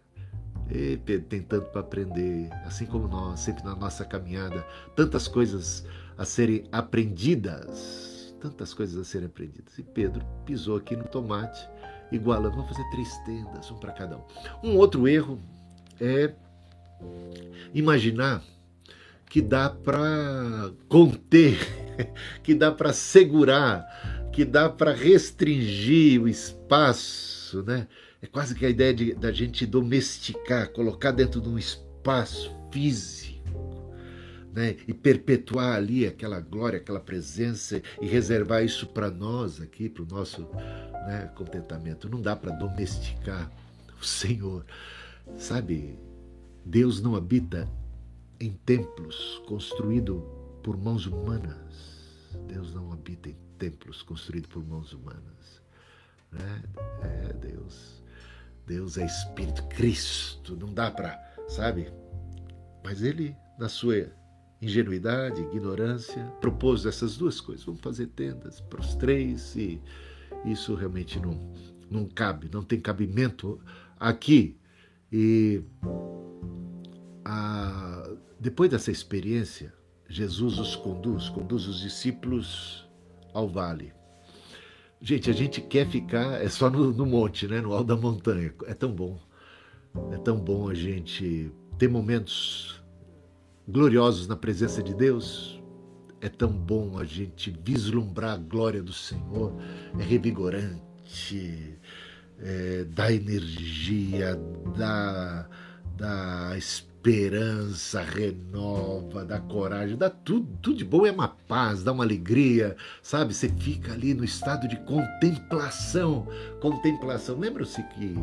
E 0.70 0.98
Pedro 0.98 1.28
tem 1.28 1.42
tanto 1.42 1.70
para 1.72 1.82
aprender, 1.82 2.50
assim 2.66 2.86
como 2.86 3.08
nós, 3.08 3.40
sempre 3.40 3.64
na 3.64 3.76
nossa 3.76 4.06
caminhada, 4.06 4.66
tantas 4.96 5.28
coisas 5.28 5.86
a 6.18 6.26
serem 6.26 6.66
aprendidas, 6.72 8.36
tantas 8.40 8.74
coisas 8.74 8.98
a 8.98 9.04
serem 9.04 9.28
aprendidas. 9.28 9.78
E 9.80 9.84
Pedro 9.84 10.24
pisou 10.46 10.78
aqui 10.78 10.96
no 10.96 11.06
tomate, 11.06 11.68
igualando, 12.12 12.56
vamos 12.56 12.70
fazer 12.70 12.88
três 12.92 13.18
tendas, 13.20 13.72
um 13.72 13.80
para 13.80 13.94
cada 13.94 14.18
um. 14.18 14.22
Um 14.64 14.78
outro 14.78 15.08
erro 15.08 15.40
é 16.00 16.34
imaginar 17.74 18.44
que 19.30 19.42
dá 19.42 19.70
para 19.70 20.72
conter, 20.90 21.60
que 22.42 22.56
dá 22.56 22.72
para 22.72 22.92
segurar, 22.92 24.30
que 24.34 24.44
dá 24.44 24.68
para 24.68 24.92
restringir 24.92 26.20
o 26.22 26.28
espaço, 26.28 27.62
né? 27.64 27.88
É 28.22 28.28
quase 28.28 28.56
que 28.56 28.66
a 28.66 28.70
ideia 28.70 28.94
de, 28.94 29.14
da 29.14 29.32
gente 29.32 29.66
domesticar, 29.66 30.70
colocar 30.72 31.12
dentro 31.12 31.40
de 31.40 31.48
um 31.48 31.58
espaço 31.58 32.52
físico, 32.72 33.94
né? 34.52 34.76
E 34.88 34.94
perpetuar 34.94 35.76
ali 35.76 36.08
aquela 36.08 36.40
glória, 36.42 36.80
aquela 36.80 37.00
presença 37.00 37.82
e 38.02 38.08
reservar 38.08 38.64
isso 38.66 38.88
para 38.88 39.12
nós 39.12 39.62
aqui, 39.62 39.88
para 39.88 40.04
o 40.04 40.08
nosso 40.08 40.42
né, 41.08 41.32
contentamento. 41.36 42.10
Não 42.10 42.20
dá 42.20 42.36
para 42.36 42.52
domesticar 42.52 43.50
o 44.02 44.04
Senhor, 44.04 44.66
sabe? 45.38 46.00
Deus 46.66 47.00
não 47.00 47.16
habita 47.16 47.70
em 48.40 48.52
templos 48.66 49.42
construídos 49.48 50.22
por 50.64 50.78
mãos 50.78 51.06
humanas. 51.06 52.30
Deus 52.48 52.74
não 52.74 52.92
habita 52.92 53.30
em 53.30 53.38
templos 53.58 54.02
construídos 54.02 54.50
por 54.50 54.66
mãos 54.66 54.94
humanas. 54.94 55.62
Né? 56.32 56.64
É 57.04 57.34
Deus. 57.34 58.04
Deus 58.66 58.98
é 58.98 59.06
Espírito 59.06 59.64
Cristo. 59.68 60.56
Não 60.56 60.74
dá 60.74 60.92
para, 60.92 61.20
sabe? 61.48 61.92
Mas 62.84 63.02
ele, 63.02 63.36
na 63.58 63.68
sua 63.68 64.12
ingenuidade, 64.62 65.42
ignorância, 65.42 66.24
propôs 66.40 66.86
essas 66.86 67.18
duas 67.18 67.42
coisas. 67.42 67.66
Vamos 67.66 67.82
fazer 67.82 68.08
tendas 68.08 68.62
para 68.62 68.82
os 68.82 68.96
três 68.96 69.56
e 69.56 69.82
isso 70.46 70.76
realmente 70.76 71.20
não, 71.20 71.38
não 71.90 72.06
cabe, 72.06 72.50
não 72.52 72.64
tem 72.64 72.80
cabimento 72.80 73.60
aqui. 74.00 74.58
E 75.12 75.64
a, 77.26 78.08
depois 78.40 78.70
dessa 78.70 78.90
experiência, 78.90 79.74
Jesus 80.08 80.58
os 80.60 80.76
conduz, 80.76 81.28
conduz 81.28 81.68
os 81.68 81.82
discípulos 81.82 82.88
ao 83.34 83.50
vale. 83.50 83.94
Gente, 85.02 85.30
a 85.30 85.34
gente 85.34 85.62
quer 85.62 85.86
ficar, 85.88 86.42
é 86.42 86.48
só 86.48 86.70
no, 86.70 86.94
no 86.94 87.06
monte, 87.06 87.48
né? 87.48 87.60
no 87.60 87.74
alto 87.74 87.88
da 87.88 87.98
montanha. 87.98 88.54
É 88.66 88.74
tão 88.74 88.92
bom. 88.92 89.20
É 90.12 90.18
tão 90.18 90.38
bom 90.38 90.70
a 90.70 90.74
gente 90.74 91.52
ter 91.78 91.90
momentos 91.90 92.82
gloriosos 93.68 94.28
na 94.28 94.36
presença 94.36 94.82
de 94.82 94.94
Deus. 94.94 95.62
É 96.22 96.30
tão 96.30 96.52
bom 96.52 96.98
a 96.98 97.04
gente 97.04 97.54
vislumbrar 97.64 98.34
a 98.34 98.38
glória 98.38 98.82
do 98.82 98.94
Senhor. 98.94 99.54
É 99.98 100.04
revigorante, 100.04 101.78
é, 102.40 102.86
dá 102.86 103.12
energia, 103.12 104.36
dá, 104.78 105.48
dá 105.98 106.58
esperança 106.58 106.89
esperança, 107.00 108.02
renova, 108.02 109.24
dá 109.24 109.40
coragem, 109.40 109.96
dá 109.96 110.10
tudo, 110.10 110.58
tudo 110.62 110.78
de 110.78 110.86
bom, 110.86 111.06
é 111.06 111.12
uma 111.12 111.30
paz, 111.30 111.82
dá 111.82 111.94
uma 111.94 112.04
alegria, 112.04 112.76
sabe? 113.02 113.34
Você 113.34 113.48
fica 113.48 113.94
ali 113.94 114.14
no 114.14 114.26
estado 114.26 114.68
de 114.68 114.76
contemplação. 114.82 116.28
Contemplação. 116.60 117.40
Lembra-se 117.40 117.82
que 117.84 118.16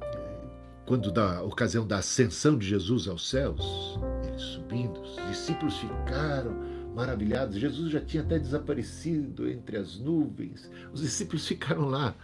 eh, 0.00 0.44
quando 0.86 1.10
da 1.10 1.42
ocasião 1.42 1.84
da 1.84 1.98
ascensão 1.98 2.56
de 2.56 2.68
Jesus 2.68 3.08
aos 3.08 3.28
céus, 3.28 3.98
ele 4.24 4.38
subindo, 4.38 5.00
os 5.00 5.16
discípulos 5.28 5.76
ficaram 5.76 6.54
maravilhados. 6.94 7.56
Jesus 7.56 7.90
já 7.90 8.00
tinha 8.00 8.22
até 8.22 8.38
desaparecido 8.38 9.50
entre 9.50 9.76
as 9.76 9.98
nuvens. 9.98 10.70
Os 10.92 11.00
discípulos 11.00 11.46
ficaram 11.46 11.86
lá 11.86 12.14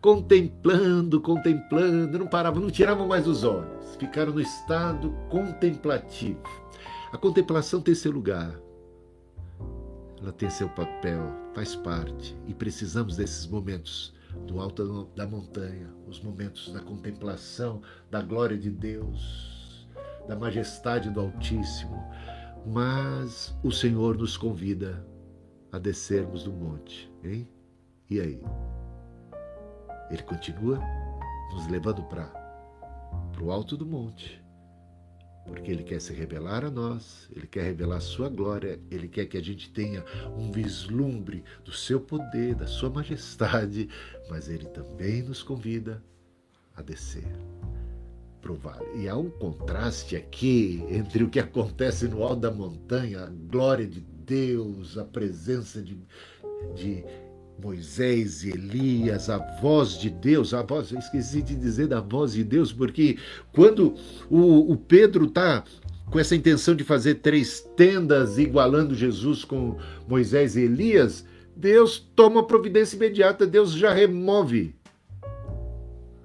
contemplando, 0.00 1.20
contemplando, 1.20 2.18
não 2.18 2.26
paravam, 2.26 2.62
não 2.62 2.70
tiravam 2.70 3.06
mais 3.06 3.26
os 3.26 3.44
olhos, 3.44 3.96
ficaram 3.96 4.32
no 4.32 4.40
estado 4.40 5.10
contemplativo. 5.28 6.42
A 7.12 7.18
contemplação 7.18 7.80
tem 7.80 7.94
seu 7.94 8.12
lugar, 8.12 8.60
ela 10.20 10.32
tem 10.32 10.50
seu 10.50 10.68
papel, 10.68 11.32
faz 11.54 11.74
parte, 11.74 12.36
e 12.46 12.54
precisamos 12.54 13.16
desses 13.16 13.46
momentos 13.46 14.14
do 14.46 14.60
alto 14.60 15.08
da 15.14 15.26
montanha, 15.26 15.90
os 16.06 16.20
momentos 16.20 16.72
da 16.72 16.80
contemplação 16.80 17.80
da 18.10 18.20
glória 18.20 18.58
de 18.58 18.70
Deus, 18.70 19.88
da 20.28 20.36
majestade 20.36 21.10
do 21.10 21.20
Altíssimo. 21.20 22.04
Mas 22.66 23.56
o 23.62 23.70
Senhor 23.70 24.18
nos 24.18 24.36
convida 24.36 25.06
a 25.70 25.78
descermos 25.78 26.42
do 26.42 26.52
monte, 26.52 27.10
hein? 27.22 27.48
E 28.10 28.20
aí? 28.20 28.40
Ele 30.10 30.22
continua 30.22 30.80
nos 31.52 31.66
levando 31.68 32.02
para 32.04 32.30
o 33.40 33.50
alto 33.50 33.76
do 33.76 33.86
monte, 33.86 34.42
porque 35.46 35.70
Ele 35.70 35.84
quer 35.84 36.00
se 36.00 36.12
revelar 36.12 36.64
a 36.64 36.70
nós, 36.70 37.28
Ele 37.34 37.46
quer 37.46 37.64
revelar 37.64 37.96
a 37.96 38.00
Sua 38.00 38.28
glória, 38.28 38.80
Ele 38.90 39.08
quer 39.08 39.26
que 39.26 39.36
a 39.36 39.42
gente 39.42 39.70
tenha 39.70 40.04
um 40.36 40.50
vislumbre 40.50 41.44
do 41.64 41.72
Seu 41.72 42.00
poder, 42.00 42.54
da 42.54 42.66
Sua 42.66 42.90
majestade, 42.90 43.88
mas 44.28 44.48
Ele 44.48 44.66
também 44.66 45.22
nos 45.22 45.42
convida 45.42 46.02
a 46.74 46.82
descer 46.82 47.26
vale. 48.54 48.86
E 48.94 49.08
há 49.08 49.16
um 49.16 49.30
contraste 49.30 50.16
aqui 50.16 50.84
entre 50.88 51.24
o 51.24 51.30
que 51.30 51.40
acontece 51.40 52.06
no 52.06 52.22
alto 52.22 52.40
da 52.40 52.50
montanha, 52.50 53.24
a 53.24 53.26
glória 53.26 53.86
de 53.86 54.00
Deus, 54.00 54.96
a 54.98 55.04
presença 55.04 55.82
de, 55.82 55.98
de 56.74 57.04
Moisés 57.62 58.44
e 58.44 58.50
Elias, 58.50 59.30
a 59.30 59.38
voz 59.60 59.98
de 59.98 60.10
Deus, 60.10 60.52
a 60.52 60.62
voz, 60.62 60.92
esqueci 60.92 61.40
de 61.42 61.54
dizer 61.54 61.88
da 61.88 62.00
voz 62.00 62.32
de 62.32 62.44
Deus, 62.44 62.72
porque 62.72 63.16
quando 63.52 63.94
o, 64.28 64.72
o 64.72 64.76
Pedro 64.76 65.24
está 65.26 65.64
com 66.10 66.18
essa 66.18 66.36
intenção 66.36 66.74
de 66.74 66.84
fazer 66.84 67.16
três 67.16 67.60
tendas 67.76 68.38
igualando 68.38 68.94
Jesus 68.94 69.44
com 69.44 69.78
Moisés 70.06 70.54
e 70.56 70.62
Elias, 70.62 71.24
Deus 71.56 71.98
toma 71.98 72.46
providência 72.46 72.96
imediata, 72.96 73.46
Deus 73.46 73.72
já 73.72 73.92
remove 73.92 74.74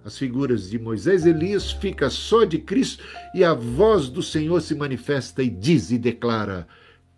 as 0.04 0.18
figuras 0.18 0.70
de 0.70 0.80
Moisés 0.80 1.26
e 1.26 1.30
Elias, 1.30 1.72
fica 1.72 2.10
só 2.10 2.44
de 2.44 2.58
Cristo 2.58 3.04
e 3.34 3.44
a 3.44 3.54
voz 3.54 4.10
do 4.10 4.22
Senhor 4.22 4.60
se 4.62 4.76
manifesta 4.76 5.44
e 5.44 5.50
diz 5.50 5.92
e 5.92 5.98
declara: 5.98 6.68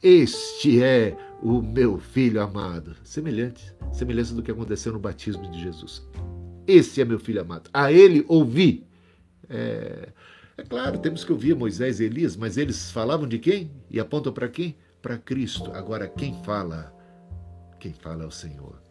Este 0.03 0.83
é 0.83 1.17
o 1.41 1.61
meu 1.61 1.97
filho 1.97 2.41
amado. 2.41 2.95
Semelhante, 3.03 3.73
semelhança 3.93 4.35
do 4.35 4.43
que 4.43 4.51
aconteceu 4.51 4.91
no 4.91 4.99
batismo 4.99 5.49
de 5.49 5.61
Jesus. 5.61 6.05
Esse 6.67 7.01
é 7.01 7.05
meu 7.05 7.19
filho 7.19 7.41
amado. 7.41 7.69
A 7.73 7.91
ele 7.91 8.25
ouvi. 8.27 8.85
É, 9.49 10.09
É 10.57 10.63
claro, 10.63 10.99
temos 10.99 11.23
que 11.23 11.31
ouvir 11.31 11.55
Moisés 11.55 11.99
e 11.99 12.03
Elias, 12.05 12.35
mas 12.35 12.57
eles 12.57 12.91
falavam 12.91 13.27
de 13.27 13.39
quem? 13.39 13.71
E 13.89 13.99
apontam 13.99 14.31
para 14.33 14.47
quem? 14.49 14.75
Para 15.01 15.17
Cristo. 15.17 15.71
Agora, 15.71 16.07
quem 16.07 16.33
fala? 16.43 16.93
Quem 17.79 17.93
fala 17.93 18.23
é 18.23 18.27
o 18.27 18.31
Senhor. 18.31 18.81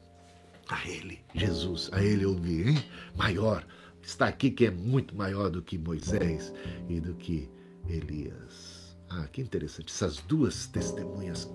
A 0.69 0.89
Ele, 0.89 1.21
Jesus, 1.35 1.89
a 1.93 2.03
Ele 2.03 2.25
ouvir, 2.27 2.69
hein? 2.69 2.85
Maior. 3.17 3.65
Está 4.03 4.27
aqui 4.29 4.51
que 4.51 4.67
é 4.67 4.71
muito 4.71 5.15
maior 5.15 5.51
do 5.51 5.63
que 5.63 5.79
Moisés 5.79 6.53
e 6.89 7.01
do 7.01 7.15
que 7.15 7.49
Elias. 7.89 8.72
Ah, 9.15 9.29
que 9.31 9.43
interessante. 9.43 9.93
Essas 9.93 10.19
duas 10.19 10.67
testemunhas 10.67 11.51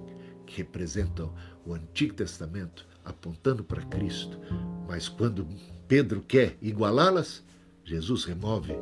que 0.46 0.58
representam 0.58 1.34
o 1.66 1.74
Antigo 1.74 2.14
Testamento 2.14 2.88
apontando 3.04 3.64
para 3.64 3.82
Cristo, 3.84 4.40
mas 4.88 5.10
quando 5.10 5.48
Pedro 5.88 6.22
quer 6.22 6.56
igualá-las, 6.62 7.44
Jesus 7.84 8.26
remove 8.26 8.74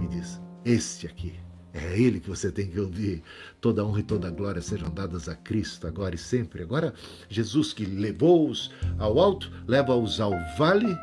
e 0.00 0.06
diz: 0.08 0.40
Este 0.64 1.06
aqui, 1.06 1.34
é 1.72 1.96
ele 1.96 2.18
que 2.18 2.28
você 2.28 2.50
tem 2.50 2.68
que 2.68 2.80
ouvir. 2.80 3.22
Toda 3.60 3.84
honra 3.84 4.00
e 4.00 4.04
toda 4.04 4.30
glória 4.30 4.60
sejam 4.60 4.90
dadas 4.90 5.28
a 5.28 5.36
Cristo, 5.36 5.86
agora 5.86 6.16
e 6.16 6.18
sempre. 6.18 6.62
Agora, 6.62 6.92
Jesus 7.28 7.72
que 7.72 7.84
levou-os 7.84 8.70
ao 8.98 9.20
alto, 9.20 9.52
leva-os 9.66 10.20
ao 10.20 10.32
vale 10.58 10.96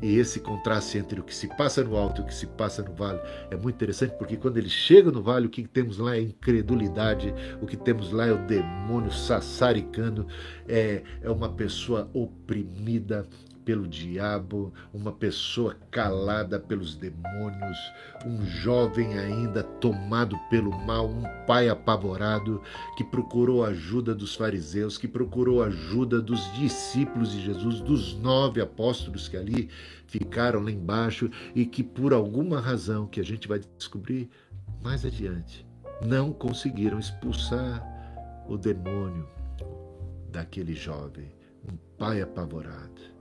e 0.00 0.18
esse 0.18 0.40
contraste 0.40 0.98
entre 0.98 1.20
o 1.20 1.22
que 1.24 1.34
se 1.34 1.48
passa 1.48 1.82
no 1.82 1.96
alto 1.96 2.20
e 2.20 2.24
o 2.24 2.26
que 2.26 2.34
se 2.34 2.46
passa 2.46 2.82
no 2.82 2.92
vale 2.92 3.20
é 3.50 3.56
muito 3.56 3.76
interessante, 3.76 4.14
porque 4.18 4.36
quando 4.36 4.58
ele 4.58 4.68
chega 4.68 5.10
no 5.10 5.22
vale, 5.22 5.46
o 5.46 5.50
que 5.50 5.66
temos 5.66 5.98
lá 5.98 6.16
é 6.16 6.20
incredulidade, 6.20 7.32
o 7.60 7.66
que 7.66 7.76
temos 7.76 8.12
lá 8.12 8.26
é 8.26 8.32
o 8.32 8.46
demônio 8.46 9.10
sassaricando, 9.10 10.26
é, 10.68 11.02
é 11.22 11.30
uma 11.30 11.48
pessoa 11.48 12.10
oprimida, 12.12 13.26
pelo 13.66 13.88
diabo, 13.88 14.72
uma 14.94 15.10
pessoa 15.10 15.76
calada 15.90 16.58
pelos 16.58 16.94
demônios, 16.94 17.76
um 18.24 18.46
jovem 18.46 19.18
ainda 19.18 19.60
tomado 19.60 20.38
pelo 20.48 20.70
mal, 20.70 21.08
um 21.08 21.24
pai 21.48 21.68
apavorado 21.68 22.62
que 22.96 23.02
procurou 23.02 23.64
ajuda 23.64 24.14
dos 24.14 24.36
fariseus, 24.36 24.96
que 24.96 25.08
procurou 25.08 25.64
ajuda 25.64 26.22
dos 26.22 26.40
discípulos 26.54 27.32
de 27.32 27.44
Jesus, 27.44 27.80
dos 27.80 28.14
nove 28.14 28.60
apóstolos 28.60 29.28
que 29.28 29.36
ali 29.36 29.68
ficaram 30.06 30.62
lá 30.62 30.70
embaixo 30.70 31.28
e 31.52 31.66
que 31.66 31.82
por 31.82 32.12
alguma 32.12 32.60
razão 32.60 33.08
que 33.08 33.18
a 33.18 33.24
gente 33.24 33.48
vai 33.48 33.60
descobrir 33.76 34.30
mais 34.80 35.04
adiante, 35.04 35.66
não 36.06 36.32
conseguiram 36.32 37.00
expulsar 37.00 37.84
o 38.48 38.56
demônio 38.56 39.28
daquele 40.30 40.74
jovem, 40.74 41.34
um 41.68 41.76
pai 41.98 42.20
apavorado 42.20 43.15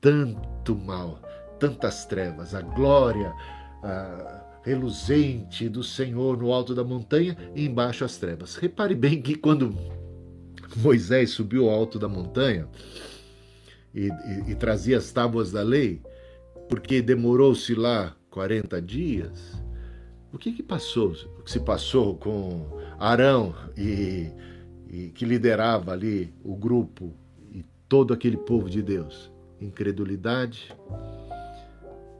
tanto 0.00 0.76
mal, 0.76 1.20
tantas 1.58 2.06
trevas, 2.06 2.54
a 2.54 2.60
glória 2.60 3.34
a 3.82 4.44
reluzente 4.62 5.68
do 5.68 5.82
Senhor 5.82 6.36
no 6.36 6.52
alto 6.52 6.74
da 6.74 6.84
montanha 6.84 7.36
e 7.54 7.64
embaixo 7.64 8.04
as 8.04 8.16
trevas. 8.16 8.56
Repare 8.56 8.94
bem 8.94 9.22
que 9.22 9.34
quando 9.34 9.74
Moisés 10.76 11.30
subiu 11.30 11.68
ao 11.68 11.74
alto 11.74 11.98
da 11.98 12.08
montanha 12.08 12.68
e, 13.94 14.08
e, 14.08 14.50
e 14.50 14.54
trazia 14.54 14.98
as 14.98 15.10
tábuas 15.10 15.50
da 15.50 15.62
lei, 15.62 16.02
porque 16.68 17.00
demorou-se 17.00 17.74
lá 17.74 18.14
40 18.30 18.82
dias, 18.82 19.62
o 20.32 20.38
que, 20.38 20.52
que 20.52 20.62
passou? 20.62 21.12
O 21.38 21.42
que 21.42 21.50
se 21.50 21.60
passou 21.60 22.16
com 22.16 22.68
Arão 22.98 23.54
e, 23.76 24.30
e 24.90 25.08
que 25.14 25.24
liderava 25.24 25.92
ali 25.92 26.34
o 26.44 26.54
grupo 26.54 27.14
e 27.50 27.64
todo 27.88 28.12
aquele 28.12 28.36
povo 28.36 28.68
de 28.68 28.82
Deus? 28.82 29.32
Incredulidade, 29.60 30.74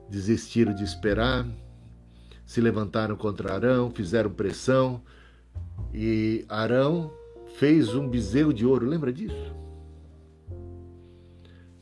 desistiram 0.08 0.74
de 0.74 0.84
esperar, 0.84 1.46
se 2.44 2.60
levantaram 2.60 3.16
contra 3.16 3.52
Arão, 3.52 3.90
fizeram 3.90 4.30
pressão 4.30 5.02
e 5.92 6.44
Arão 6.48 7.12
fez 7.56 7.94
um 7.94 8.08
bezerro 8.08 8.52
de 8.52 8.64
ouro. 8.64 8.86
Lembra 8.86 9.12
disso? 9.12 9.54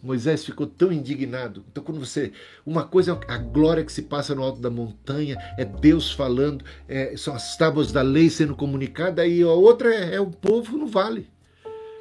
Moisés 0.03 0.45
ficou 0.45 0.67
tão 0.67 0.93
indignado. 0.93 1.65
Então, 1.71 1.83
quando 1.83 1.99
você. 1.99 2.33
Uma 2.65 2.85
coisa 2.85 3.19
é 3.29 3.33
a 3.33 3.39
glória 3.39 3.85
que 3.85 3.93
se 3.93 4.03
passa 4.03 4.35
no 4.35 4.43
alto 4.43 4.61
da 4.61 4.71
montanha, 4.71 5.37
é 5.59 5.65
Deus 5.65 6.13
falando, 6.13 6.65
é, 6.87 7.17
são 7.17 7.35
as 7.35 7.57
tábuas 7.57 7.91
da 7.91 8.03
lei 8.03 8.31
sendo 8.31 8.55
comunicadas, 8.55 9.27
e 9.29 9.43
a 9.43 9.49
outra 9.49 9.93
é, 9.93 10.15
é 10.15 10.21
o 10.21 10.31
povo 10.31 10.79
no 10.79 10.87
vale 10.87 11.29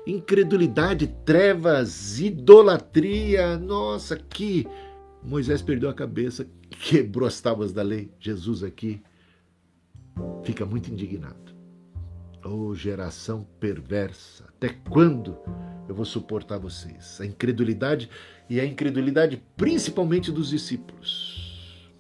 incredulidade, 0.06 1.08
trevas, 1.26 2.20
idolatria. 2.20 3.58
Nossa, 3.58 4.15
que 4.15 4.68
Moisés 5.24 5.62
perdeu 5.62 5.89
a 5.89 5.94
cabeça, 5.94 6.48
quebrou 6.70 7.28
as 7.28 7.41
tábuas 7.41 7.72
da 7.72 7.82
lei. 7.82 8.12
Jesus 8.20 8.63
aqui 8.63 9.02
fica 10.44 10.65
muito 10.65 10.91
indignado. 10.91 11.56
Oh, 12.44 12.76
geração 12.76 13.48
perversa, 13.60 14.46
até 14.50 14.70
quando 14.70 15.36
eu 15.89 15.96
vou 15.96 16.06
suportar 16.06 16.60
vocês? 16.60 17.20
A 17.20 17.26
incredulidade 17.26 18.08
e 18.48 18.60
a 18.60 18.65
incredulidade 18.65 19.41
principalmente 19.58 20.32
dos 20.32 20.50
discípulos. 20.50 21.91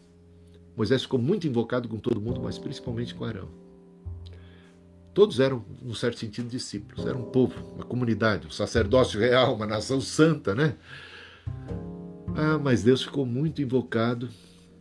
Moisés 0.77 1.01
ficou 1.01 1.19
muito 1.19 1.47
invocado 1.47 1.89
com 1.89 1.97
todo 1.97 2.21
mundo, 2.21 2.41
mas 2.41 2.59
principalmente 2.59 3.15
com 3.15 3.25
Arão. 3.25 3.64
Todos 5.15 5.39
eram, 5.39 5.63
num 5.81 5.93
certo 5.93 6.19
sentido, 6.19 6.49
discípulos. 6.49 7.05
Era 7.05 7.17
um 7.17 7.23
povo, 7.23 7.55
uma 7.73 7.85
comunidade, 7.85 8.47
um 8.47 8.51
sacerdócio 8.51 9.17
real, 9.17 9.55
uma 9.55 9.65
nação 9.65 10.01
santa, 10.01 10.53
né? 10.53 10.75
Ah, 12.35 12.59
mas 12.61 12.83
Deus 12.83 13.01
ficou 13.01 13.25
muito 13.25 13.61
invocado, 13.61 14.27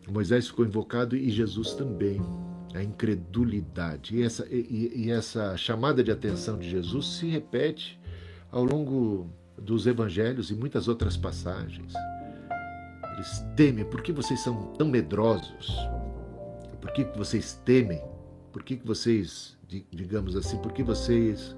Moisés 0.08 0.48
ficou 0.48 0.66
invocado 0.66 1.16
e 1.16 1.30
Jesus 1.30 1.74
também. 1.74 2.20
A 2.74 2.82
incredulidade. 2.82 4.16
E 4.16 4.24
essa, 4.24 4.44
e, 4.50 5.04
e 5.06 5.10
essa 5.12 5.56
chamada 5.56 6.02
de 6.02 6.10
atenção 6.10 6.58
de 6.58 6.68
Jesus 6.68 7.06
se 7.18 7.28
repete 7.28 8.00
ao 8.50 8.64
longo 8.64 9.30
dos 9.56 9.86
evangelhos 9.86 10.50
e 10.50 10.54
muitas 10.56 10.88
outras 10.88 11.16
passagens. 11.16 11.92
Eles 13.12 13.46
temem. 13.54 13.84
Por 13.84 14.02
que 14.02 14.10
vocês 14.10 14.40
são 14.40 14.72
tão 14.72 14.88
medrosos? 14.88 15.76
Por 16.80 16.92
que 16.92 17.04
vocês 17.16 17.52
temem? 17.64 18.02
Por 18.52 18.64
que 18.64 18.74
vocês 18.84 19.53
digamos 19.90 20.36
assim, 20.36 20.58
porque 20.58 20.82
vocês 20.82 21.56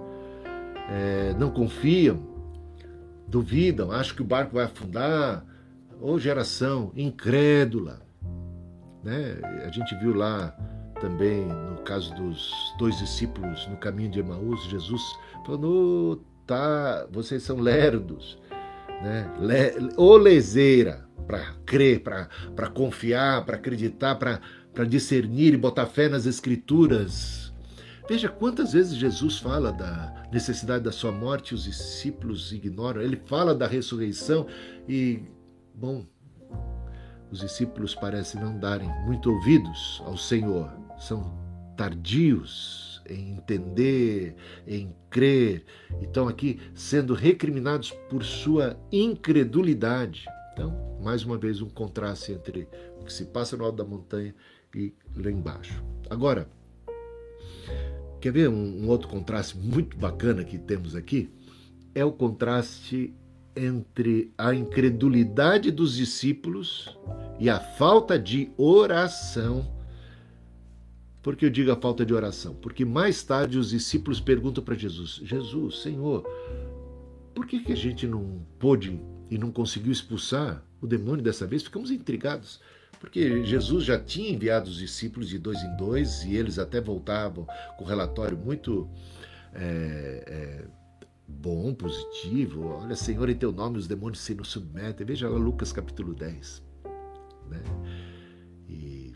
é, 0.89 1.35
não 1.39 1.51
confiam, 1.51 2.21
duvidam, 3.27 3.91
acham 3.91 4.17
que 4.17 4.23
o 4.23 4.27
barco 4.27 4.55
vai 4.55 4.65
afundar, 4.65 5.45
ou 6.01 6.19
geração 6.19 6.93
incrédula. 6.95 8.01
Né? 9.03 9.39
A 9.65 9.71
gente 9.71 9.95
viu 9.97 10.15
lá 10.15 10.57
também 11.01 11.47
no 11.47 11.83
caso 11.83 12.15
dos 12.15 12.53
dois 12.79 12.99
discípulos 12.99 13.67
no 13.69 13.77
caminho 13.77 14.11
de 14.11 14.21
Emaús, 14.21 14.65
Jesus 14.65 15.03
falou: 15.45 16.23
tá, 16.47 17.07
vocês 17.11 17.43
são 17.43 17.59
lerdos, 17.59 18.39
né? 19.03 19.31
Le, 19.39 19.91
ou 19.97 20.17
leseira 20.17 21.07
para 21.27 21.45
crer, 21.65 22.01
para 22.03 22.69
confiar, 22.73 23.45
para 23.45 23.57
acreditar, 23.57 24.15
para 24.15 24.85
discernir 24.85 25.55
e 25.55 25.57
botar 25.57 25.87
fé 25.87 26.09
nas 26.09 26.25
escrituras, 26.25 27.46
Veja 28.09 28.29
quantas 28.29 28.73
vezes 28.73 28.97
Jesus 28.97 29.39
fala 29.39 29.73
da 29.73 30.29
necessidade 30.33 30.85
da 30.85 30.93
sua 30.93 31.11
morte 31.11 31.55
os 31.55 31.65
discípulos 31.65 32.53
ignoram. 32.53 33.03
Ele 33.03 33.17
fala 33.27 33.55
da 33.55 33.67
ressurreição 33.67 34.47
e, 34.89 35.25
bom, 35.75 36.07
os 37.31 37.41
discípulos 37.41 37.95
parecem 37.95 38.41
não 38.41 38.59
darem 38.59 38.89
muito 39.05 39.33
ouvidos 39.33 40.01
ao 40.05 40.17
Senhor. 40.17 40.71
São 40.99 41.37
tardios 41.77 43.03
em 43.09 43.33
entender, 43.33 44.37
em 44.67 44.95
crer. 45.11 45.65
Estão 46.01 46.29
aqui 46.29 46.61
sendo 46.75 47.13
recriminados 47.13 47.91
por 48.09 48.25
sua 48.25 48.79
incredulidade. 48.93 50.27
Então, 50.53 50.99
mais 51.03 51.25
uma 51.25 51.37
vez, 51.37 51.61
um 51.61 51.69
contraste 51.69 52.33
entre 52.33 52.69
o 53.01 53.05
que 53.05 53.13
se 53.13 53.27
passa 53.27 53.57
no 53.57 53.65
alto 53.65 53.77
da 53.77 53.85
montanha 53.85 54.35
e 54.75 54.95
lá 55.17 55.31
embaixo. 55.31 55.85
Agora, 56.09 56.49
Quer 58.21 58.33
ver 58.33 58.49
um, 58.49 58.85
um 58.85 58.89
outro 58.89 59.09
contraste 59.09 59.57
muito 59.57 59.97
bacana 59.97 60.45
que 60.45 60.59
temos 60.59 60.95
aqui? 60.95 61.31
É 61.95 62.05
o 62.05 62.13
contraste 62.13 63.15
entre 63.57 64.33
a 64.37 64.55
incredulidade 64.55 65.71
dos 65.71 65.97
discípulos 65.97 66.97
e 67.41 67.49
a 67.49 67.59
falta 67.59 68.19
de 68.19 68.51
oração. 68.57 69.75
Por 71.23 71.35
que 71.35 71.47
eu 71.47 71.51
digo 71.51 71.73
a 71.73 71.77
falta 71.77 72.05
de 72.05 72.15
oração? 72.15 72.55
Porque 72.55 72.85
mais 72.85 73.23
tarde 73.23 73.59
os 73.59 73.71
discípulos 73.71 74.21
perguntam 74.21 74.63
para 74.63 74.75
Jesus: 74.75 75.21
Jesus, 75.25 75.83
Senhor, 75.83 76.23
por 77.35 77.47
que, 77.47 77.61
que 77.61 77.73
a 77.73 77.77
gente 77.77 78.07
não 78.07 78.47
pôde 78.59 79.01
e 79.31 79.39
não 79.39 79.51
conseguiu 79.51 79.91
expulsar 79.91 80.63
o 80.81 80.87
demônio 80.87 81.25
dessa 81.25 81.47
vez? 81.47 81.63
Ficamos 81.63 81.91
intrigados. 81.91 82.61
Porque 83.01 83.45
Jesus 83.45 83.85
já 83.85 83.99
tinha 83.99 84.31
enviado 84.31 84.69
os 84.69 84.77
discípulos 84.77 85.29
de 85.29 85.39
dois 85.39 85.63
em 85.63 85.77
dois 85.77 86.25
e 86.25 86.35
eles 86.35 86.59
até 86.59 86.81
voltavam 86.81 87.47
com 87.77 87.85
um 87.85 87.87
relatório 87.87 88.37
muito 88.37 88.89
é, 89.55 90.25
é, 90.27 90.65
bom, 91.27 91.75
positivo. 91.75 92.67
Olha, 92.69 92.97
Senhor, 92.97 93.29
em 93.29 93.35
teu 93.35 93.53
nome 93.53 93.79
os 93.79 93.87
demônios 93.87 94.21
se 94.21 94.35
nos 94.35 94.49
submetem. 94.49 95.07
Veja 95.07 95.29
lá 95.29 95.39
Lucas 95.39 95.73
capítulo 95.73 96.15
10. 96.15 96.63
Né? 97.49 97.63
E 98.69 99.15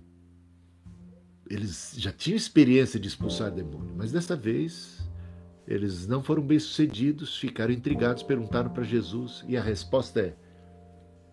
eles 1.48 1.94
já 1.96 2.12
tinham 2.12 2.36
experiência 2.36 3.00
de 3.00 3.08
expulsar 3.08 3.50
demônio, 3.50 3.92
mas 3.96 4.12
desta 4.12 4.36
vez 4.36 5.00
eles 5.66 6.06
não 6.06 6.22
foram 6.22 6.42
bem-sucedidos, 6.42 7.36
ficaram 7.36 7.72
intrigados, 7.72 8.22
perguntaram 8.22 8.70
para 8.70 8.82
Jesus 8.82 9.44
e 9.48 9.56
a 9.56 9.62
resposta 9.62 10.20
é: 10.20 10.34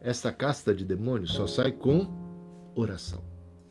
esta 0.01 0.31
casta 0.31 0.73
de 0.73 0.85
demônios 0.85 1.33
só 1.33 1.47
sai 1.47 1.71
com 1.71 2.26
oração. 2.81 3.23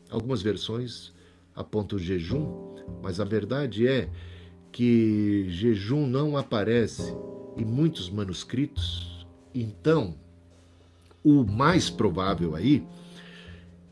Algumas 0.09 0.41
versões 0.41 1.13
apontam 1.55 1.97
jejum, 1.97 2.75
mas 3.01 3.19
a 3.19 3.25
verdade 3.25 3.87
é 3.87 4.09
que 4.71 5.47
jejum 5.49 6.05
não 6.05 6.37
aparece 6.37 7.13
em 7.57 7.65
muitos 7.65 8.09
manuscritos. 8.09 9.25
Então, 9.53 10.15
o 11.23 11.43
mais 11.43 11.89
provável 11.89 12.55
aí 12.55 12.85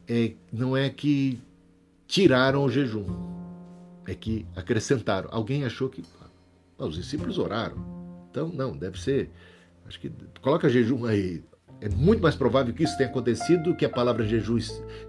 é, 0.07 0.33
não 0.51 0.77
é 0.77 0.89
que 0.89 1.39
tiraram 2.07 2.63
o 2.63 2.69
jejum, 2.69 3.05
é 4.05 4.13
que 4.13 4.45
acrescentaram. 4.55 5.29
Alguém 5.31 5.65
achou 5.65 5.89
que 5.89 6.03
ah, 6.77 6.85
os 6.85 6.95
discípulos 6.95 7.37
oraram. 7.37 7.77
Então, 8.29 8.49
não, 8.49 8.77
deve 8.77 8.99
ser. 9.01 9.31
Acho 9.87 9.99
que 9.99 10.11
coloca 10.41 10.69
jejum 10.69 11.05
aí. 11.05 11.43
É 11.81 11.89
muito 11.89 12.21
mais 12.21 12.35
provável 12.35 12.73
que 12.73 12.83
isso 12.83 12.97
tenha 12.97 13.09
acontecido 13.09 13.63
do 13.63 13.75
que 13.75 13.85
a 13.85 13.89
palavra 13.89 14.25
jejum 14.25 14.57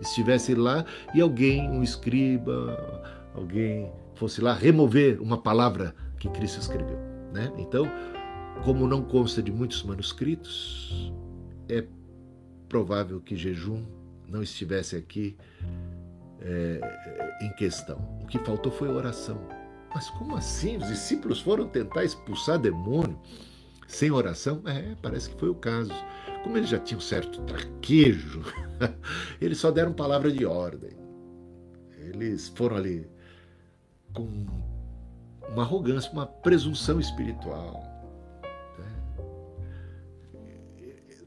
estivesse 0.01 0.55
lá 0.55 0.85
e 1.15 1.21
alguém, 1.21 1.71
um 1.71 1.83
escriba, 1.83 3.03
alguém 3.35 3.91
fosse 4.15 4.41
lá 4.41 4.53
remover 4.53 5.21
uma 5.21 5.39
palavra 5.39 5.95
que 6.19 6.29
Cristo 6.29 6.61
escreveu. 6.61 6.99
Né? 7.33 7.53
Então, 7.59 7.87
como 8.65 8.87
não 8.87 9.03
consta 9.03 9.43
de 9.43 9.53
muitos 9.53 9.83
manuscritos, 9.83 11.13
é 11.69 11.85
provável 12.69 13.21
que 13.21 13.37
jejum 13.37 13.85
não 14.29 14.43
estivesse 14.43 14.97
aqui 14.97 15.37
é, 16.41 16.81
em 17.43 17.51
questão. 17.53 17.99
O 18.23 18.27
que 18.27 18.39
faltou 18.39 18.73
foi 18.73 18.89
oração. 18.89 19.39
Mas 19.95 20.11
como 20.11 20.37
assim? 20.37 20.77
Os 20.77 20.89
discípulos 20.89 21.41
foram 21.41 21.69
tentar 21.69 22.05
expulsar 22.05 22.59
demônio 22.59 23.19
sem 23.87 24.11
oração? 24.11 24.63
É, 24.67 24.95
parece 25.01 25.31
que 25.31 25.39
foi 25.39 25.49
o 25.49 25.55
caso. 25.55 25.93
Como 26.47 26.59
eles 26.59 26.71
já 26.71 26.79
tinham 26.79 27.01
certo 27.01 27.41
traquejo, 27.43 28.41
eles 29.43 29.59
só 29.59 29.73
deram 29.73 29.93
palavra 29.93 30.31
de 30.31 30.47
ordem. 30.47 30.93
Eles 31.99 32.47
foram 32.51 32.77
ali 32.77 33.11
com 34.15 34.47
uma 35.49 35.63
arrogância, 35.65 36.09
uma 36.13 36.25
presunção 36.25 37.01
espiritual. 37.01 37.83
Né? 38.79 38.87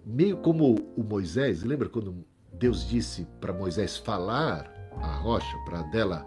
Meio 0.05 0.38
como 0.38 0.75
o 0.95 1.03
Moisés, 1.03 1.63
lembra 1.63 1.89
quando 1.89 2.25
Deus 2.53 2.88
disse 2.88 3.27
para 3.41 3.51
Moisés 3.51 3.97
falar 3.97 4.71
a 5.01 5.17
rocha 5.17 5.58
para 5.65 5.82
dela 5.82 6.25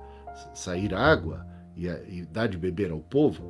sair 0.52 0.94
água 0.94 1.46
e, 1.74 1.86
e 1.86 2.26
dar 2.26 2.46
de 2.46 2.58
beber 2.58 2.90
ao 2.90 3.00
povo? 3.00 3.48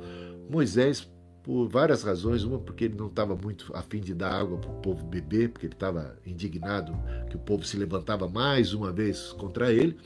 Moisés 0.49 1.11
por 1.43 1.67
várias 1.67 2.01
razões. 2.03 2.43
Uma, 2.43 2.57
porque 2.57 2.85
ele 2.85 2.95
não 2.95 3.07
estava 3.07 3.35
muito 3.35 3.71
afim 3.75 3.99
de 3.99 4.13
dar 4.13 4.31
água 4.31 4.57
para 4.57 4.71
o 4.71 4.75
povo 4.75 5.05
beber, 5.05 5.49
porque 5.49 5.67
ele 5.67 5.73
estava 5.73 6.17
indignado 6.25 6.97
que 7.29 7.35
o 7.35 7.39
povo 7.39 7.65
se 7.65 7.77
levantava 7.77 8.27
mais 8.27 8.73
uma 8.73 8.91
vez 8.91 9.33
contra 9.33 9.71
ele. 9.71 9.97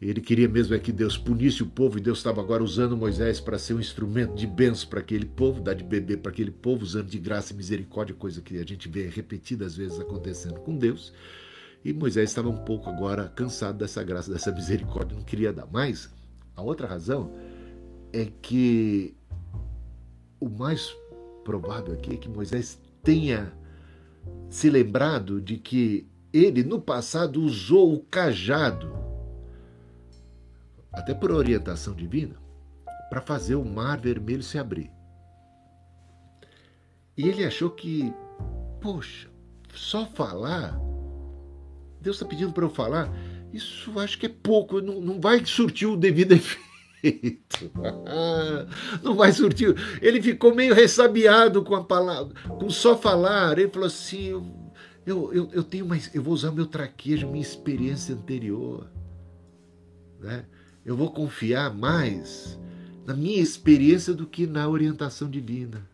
Ele 0.00 0.20
queria 0.20 0.46
mesmo 0.46 0.74
é 0.74 0.78
que 0.78 0.92
Deus 0.92 1.16
punisse 1.16 1.62
o 1.62 1.66
povo 1.66 1.96
e 1.96 2.00
Deus 2.02 2.18
estava 2.18 2.40
agora 2.42 2.62
usando 2.62 2.96
Moisés 2.96 3.40
para 3.40 3.58
ser 3.58 3.72
um 3.72 3.80
instrumento 3.80 4.34
de 4.34 4.46
bênção 4.46 4.90
para 4.90 5.00
aquele 5.00 5.24
povo, 5.24 5.62
dar 5.62 5.72
de 5.72 5.82
beber 5.82 6.18
para 6.18 6.30
aquele 6.30 6.50
povo, 6.50 6.84
usando 6.84 7.06
de 7.06 7.18
graça 7.18 7.54
e 7.54 7.56
misericórdia, 7.56 8.14
coisa 8.14 8.42
que 8.42 8.58
a 8.58 8.64
gente 8.64 8.90
vê 8.90 9.08
repetidas 9.08 9.74
vezes 9.74 9.98
acontecendo 9.98 10.60
com 10.60 10.76
Deus. 10.76 11.14
E 11.82 11.94
Moisés 11.94 12.28
estava 12.28 12.48
um 12.50 12.58
pouco 12.58 12.90
agora 12.90 13.26
cansado 13.28 13.78
dessa 13.78 14.02
graça, 14.04 14.30
dessa 14.30 14.52
misericórdia, 14.52 15.16
não 15.16 15.24
queria 15.24 15.50
dar 15.50 15.66
mais. 15.66 16.10
A 16.54 16.60
outra 16.60 16.86
razão 16.86 17.32
é 18.12 18.26
que 18.42 19.16
o 20.40 20.48
mais 20.48 20.94
provável 21.44 21.94
aqui 21.94 22.14
é 22.14 22.16
que 22.16 22.28
Moisés 22.28 22.80
tenha 23.02 23.52
se 24.48 24.68
lembrado 24.68 25.40
de 25.40 25.56
que 25.56 26.06
ele 26.32 26.62
no 26.62 26.80
passado 26.80 27.40
usou 27.42 27.94
o 27.94 28.00
cajado, 28.00 28.92
até 30.92 31.14
por 31.14 31.30
orientação 31.30 31.94
divina, 31.94 32.36
para 33.08 33.20
fazer 33.20 33.54
o 33.54 33.64
mar 33.64 33.98
vermelho 34.00 34.42
se 34.42 34.58
abrir. 34.58 34.90
E 37.16 37.26
ele 37.28 37.44
achou 37.44 37.70
que, 37.70 38.12
poxa, 38.80 39.28
só 39.72 40.06
falar, 40.06 40.78
Deus 42.00 42.16
está 42.16 42.26
pedindo 42.26 42.52
para 42.52 42.64
eu 42.64 42.70
falar, 42.70 43.10
isso 43.52 43.98
acho 43.98 44.18
que 44.18 44.26
é 44.26 44.28
pouco, 44.28 44.80
não, 44.80 45.00
não 45.00 45.20
vai 45.20 45.44
surtir 45.46 45.86
o 45.86 45.96
devido 45.96 46.32
efeito 46.32 46.65
jeito. 47.06 47.70
Não 49.02 49.14
vai 49.14 49.32
surtir. 49.32 49.74
Ele 50.02 50.20
ficou 50.20 50.54
meio 50.54 50.74
ressabiado 50.74 51.62
com 51.62 51.74
a 51.74 51.84
palavra, 51.84 52.34
com 52.44 52.68
só 52.70 52.96
falar. 52.96 53.58
Ele 53.58 53.68
falou 53.68 53.86
assim: 53.86 54.30
eu, 55.06 55.32
eu, 55.32 55.48
eu 55.52 55.62
tenho 55.62 55.86
mais, 55.86 56.12
eu 56.14 56.22
vou 56.22 56.34
usar 56.34 56.50
meu 56.50 56.66
traquejo, 56.66 57.28
minha 57.28 57.42
experiência 57.42 58.14
anterior. 58.14 58.86
Né? 60.20 60.44
Eu 60.84 60.96
vou 60.96 61.10
confiar 61.10 61.74
mais 61.74 62.58
na 63.06 63.14
minha 63.14 63.40
experiência 63.40 64.12
do 64.12 64.26
que 64.26 64.46
na 64.46 64.68
orientação 64.68 65.30
divina, 65.30 65.86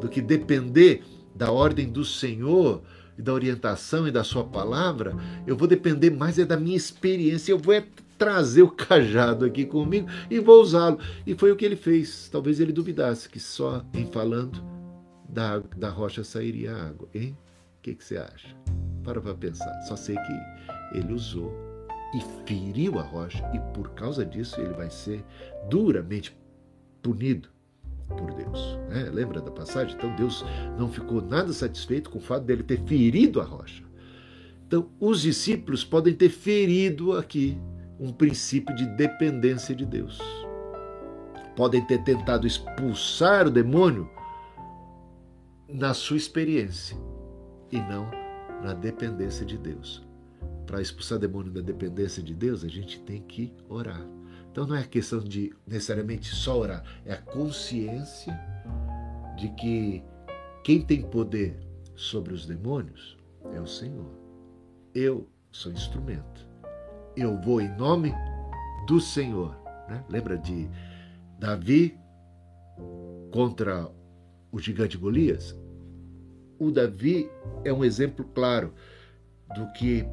do 0.00 0.08
que 0.08 0.22
depender 0.22 1.02
da 1.34 1.50
ordem 1.50 1.90
do 1.90 2.04
Senhor 2.04 2.82
e 3.18 3.22
da 3.22 3.32
orientação 3.32 4.08
e 4.08 4.10
da 4.10 4.24
sua 4.24 4.44
palavra, 4.44 5.14
eu 5.46 5.56
vou 5.56 5.68
depender 5.68 6.10
mais 6.10 6.38
é 6.38 6.44
da 6.44 6.56
minha 6.56 6.76
experiência. 6.76 7.52
Eu 7.52 7.58
vou 7.58 7.74
trazer 8.22 8.62
o 8.62 8.70
cajado 8.70 9.44
aqui 9.44 9.66
comigo 9.66 10.06
e 10.30 10.38
vou 10.38 10.62
usá-lo. 10.62 11.00
E 11.26 11.34
foi 11.34 11.50
o 11.50 11.56
que 11.56 11.64
ele 11.64 11.74
fez. 11.74 12.28
Talvez 12.28 12.60
ele 12.60 12.72
duvidasse 12.72 13.28
que 13.28 13.40
só 13.40 13.84
em 13.92 14.06
falando 14.06 14.62
da, 15.28 15.58
da 15.76 15.88
rocha 15.88 16.22
sairia 16.22 16.72
água. 16.72 17.08
Hein? 17.12 17.36
O 17.78 17.82
que, 17.82 17.96
que 17.96 18.04
você 18.04 18.18
acha? 18.18 18.56
Para 19.02 19.20
para 19.20 19.34
pensar. 19.34 19.72
Só 19.88 19.96
sei 19.96 20.14
que 20.14 20.96
ele 20.98 21.12
usou 21.12 21.52
e 22.14 22.46
feriu 22.46 23.00
a 23.00 23.02
rocha, 23.02 23.42
e 23.52 23.58
por 23.74 23.88
causa 23.90 24.24
disso 24.24 24.60
ele 24.60 24.74
vai 24.74 24.90
ser 24.90 25.24
duramente 25.68 26.36
punido 27.02 27.48
por 28.06 28.32
Deus. 28.34 28.78
Né? 28.88 29.10
Lembra 29.12 29.40
da 29.40 29.50
passagem? 29.50 29.96
Então 29.96 30.14
Deus 30.14 30.44
não 30.78 30.88
ficou 30.88 31.20
nada 31.20 31.52
satisfeito 31.52 32.08
com 32.08 32.18
o 32.18 32.22
fato 32.22 32.44
dele 32.44 32.62
ter 32.62 32.80
ferido 32.84 33.40
a 33.40 33.44
rocha. 33.44 33.82
Então, 34.64 34.88
os 35.00 35.20
discípulos 35.20 35.84
podem 35.84 36.14
ter 36.14 36.30
ferido 36.30 37.12
aqui 37.16 37.58
um 38.02 38.12
princípio 38.12 38.74
de 38.74 38.84
dependência 38.84 39.76
de 39.76 39.86
Deus. 39.86 40.18
Podem 41.54 41.86
ter 41.86 42.02
tentado 42.02 42.48
expulsar 42.48 43.46
o 43.46 43.50
demônio 43.50 44.10
na 45.68 45.94
sua 45.94 46.16
experiência 46.16 46.96
e 47.70 47.78
não 47.78 48.10
na 48.60 48.74
dependência 48.74 49.46
de 49.46 49.56
Deus. 49.56 50.04
Para 50.66 50.82
expulsar 50.82 51.20
demônio 51.20 51.52
da 51.52 51.60
dependência 51.60 52.20
de 52.20 52.34
Deus, 52.34 52.64
a 52.64 52.68
gente 52.68 52.98
tem 53.02 53.22
que 53.22 53.54
orar. 53.68 54.04
Então 54.50 54.66
não 54.66 54.74
é 54.74 54.82
questão 54.82 55.20
de 55.20 55.54
necessariamente 55.64 56.34
só 56.34 56.58
orar, 56.58 56.84
é 57.06 57.12
a 57.12 57.22
consciência 57.22 58.36
de 59.36 59.48
que 59.50 60.02
quem 60.64 60.82
tem 60.82 61.02
poder 61.02 61.56
sobre 61.94 62.34
os 62.34 62.46
demônios 62.46 63.16
é 63.54 63.60
o 63.60 63.66
Senhor. 63.66 64.10
Eu 64.92 65.28
sou 65.52 65.70
instrumento 65.70 66.51
eu 67.16 67.40
vou 67.40 67.60
em 67.60 67.68
nome 67.76 68.14
do 68.86 69.00
Senhor. 69.00 69.56
Né? 69.88 70.04
Lembra 70.08 70.36
de 70.38 70.68
Davi 71.38 71.98
contra 73.30 73.90
o 74.50 74.58
gigante 74.58 74.96
Golias? 74.96 75.56
O 76.58 76.70
Davi 76.70 77.28
é 77.64 77.72
um 77.72 77.84
exemplo 77.84 78.24
claro 78.34 78.72
do 79.54 79.70
que 79.72 80.04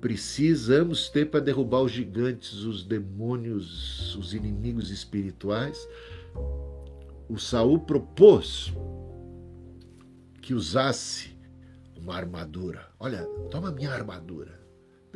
precisamos 0.00 1.08
ter 1.08 1.30
para 1.30 1.40
derrubar 1.40 1.82
os 1.82 1.92
gigantes, 1.92 2.62
os 2.62 2.84
demônios, 2.84 4.14
os 4.16 4.34
inimigos 4.34 4.90
espirituais. 4.90 5.88
O 7.28 7.38
Saul 7.38 7.80
propôs 7.80 8.72
que 10.40 10.54
usasse 10.54 11.36
uma 11.96 12.14
armadura. 12.14 12.86
Olha, 13.00 13.24
toma 13.50 13.72
minha 13.72 13.90
armadura. 13.90 14.65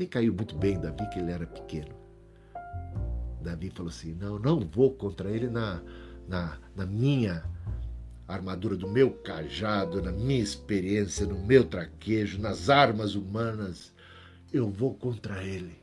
Nem 0.00 0.08
caiu 0.08 0.32
muito 0.32 0.56
bem 0.56 0.80
Davi, 0.80 1.06
que 1.10 1.18
ele 1.18 1.30
era 1.30 1.46
pequeno. 1.46 1.94
Davi 3.42 3.68
falou 3.68 3.90
assim: 3.90 4.14
Não, 4.14 4.38
não 4.38 4.60
vou 4.60 4.94
contra 4.94 5.30
ele 5.30 5.46
na, 5.46 5.82
na, 6.26 6.56
na 6.74 6.86
minha 6.86 7.44
armadura, 8.26 8.76
do 8.76 8.88
meu 8.88 9.10
cajado, 9.10 10.00
na 10.00 10.10
minha 10.10 10.40
experiência, 10.40 11.26
no 11.26 11.38
meu 11.38 11.64
traquejo, 11.66 12.40
nas 12.40 12.70
armas 12.70 13.14
humanas. 13.14 13.92
Eu 14.50 14.70
vou 14.70 14.94
contra 14.94 15.44
ele, 15.44 15.76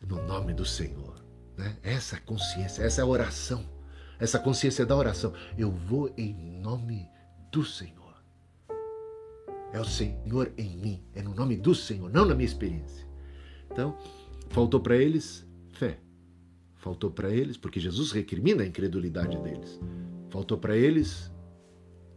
no 0.00 0.24
nome 0.28 0.54
do 0.54 0.64
Senhor. 0.64 1.20
Né? 1.56 1.76
Essa 1.82 2.20
consciência, 2.20 2.84
essa 2.84 3.00
é 3.00 3.04
oração, 3.04 3.68
essa 4.20 4.38
consciência 4.38 4.86
da 4.86 4.94
oração. 4.94 5.32
Eu 5.58 5.72
vou 5.72 6.14
em 6.16 6.32
nome 6.60 7.10
do 7.50 7.64
Senhor. 7.64 8.14
É 9.72 9.80
o 9.80 9.84
Senhor 9.84 10.52
em 10.56 10.76
mim, 10.76 11.04
é 11.12 11.20
no 11.20 11.34
nome 11.34 11.56
do 11.56 11.74
Senhor, 11.74 12.08
não 12.08 12.24
na 12.24 12.32
minha 12.32 12.46
experiência. 12.46 13.03
Então, 13.74 13.98
faltou 14.50 14.78
para 14.78 14.96
eles 14.96 15.44
fé. 15.72 15.98
faltou 16.76 17.10
para 17.10 17.30
eles, 17.30 17.56
porque 17.56 17.80
Jesus 17.80 18.12
recrimina 18.12 18.62
a 18.62 18.66
incredulidade 18.66 19.36
deles. 19.38 19.80
Faltou 20.30 20.56
para 20.56 20.76
eles 20.76 21.32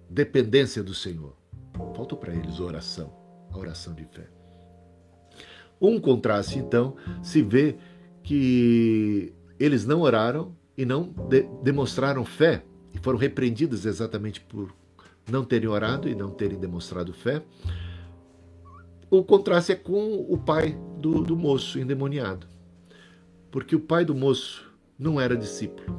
dependência 0.08 0.84
do 0.84 0.94
Senhor. 0.94 1.36
Faltou 1.96 2.18
para 2.18 2.36
eles 2.36 2.60
oração, 2.60 3.12
a 3.52 3.58
oração 3.58 3.96
de 3.96 4.06
fé. 4.06 4.30
Um 5.82 6.00
contraste, 6.00 6.60
então, 6.60 6.96
se 7.24 7.42
vê 7.42 7.78
que 8.22 9.34
eles 9.60 9.84
não 9.86 10.02
oraram 10.02 10.56
e 10.78 10.86
não 10.86 11.12
de 11.28 11.42
demonstraram 11.64 12.24
fé 12.24 12.64
e 12.94 13.00
foram 13.00 13.18
repreendidos 13.18 13.86
exatamente 13.86 14.42
por 14.42 14.76
não 15.28 15.44
terem 15.44 15.70
orado 15.70 16.08
e 16.08 16.14
não 16.14 16.30
terem 16.30 16.60
demonstrado 16.60 17.14
fé. 17.14 17.42
O 19.10 19.24
contraste 19.24 19.72
é 19.72 19.76
com 19.76 20.26
o 20.28 20.38
pai 20.38 20.78
do, 21.00 21.24
do 21.24 21.38
moço 21.38 21.80
endemoniado, 21.80 22.46
porque 23.50 23.76
o 23.76 23.80
pai 23.80 24.04
do 24.04 24.14
moço 24.14 24.70
não 25.00 25.20
era 25.20 25.38
discípulo. 25.38 25.96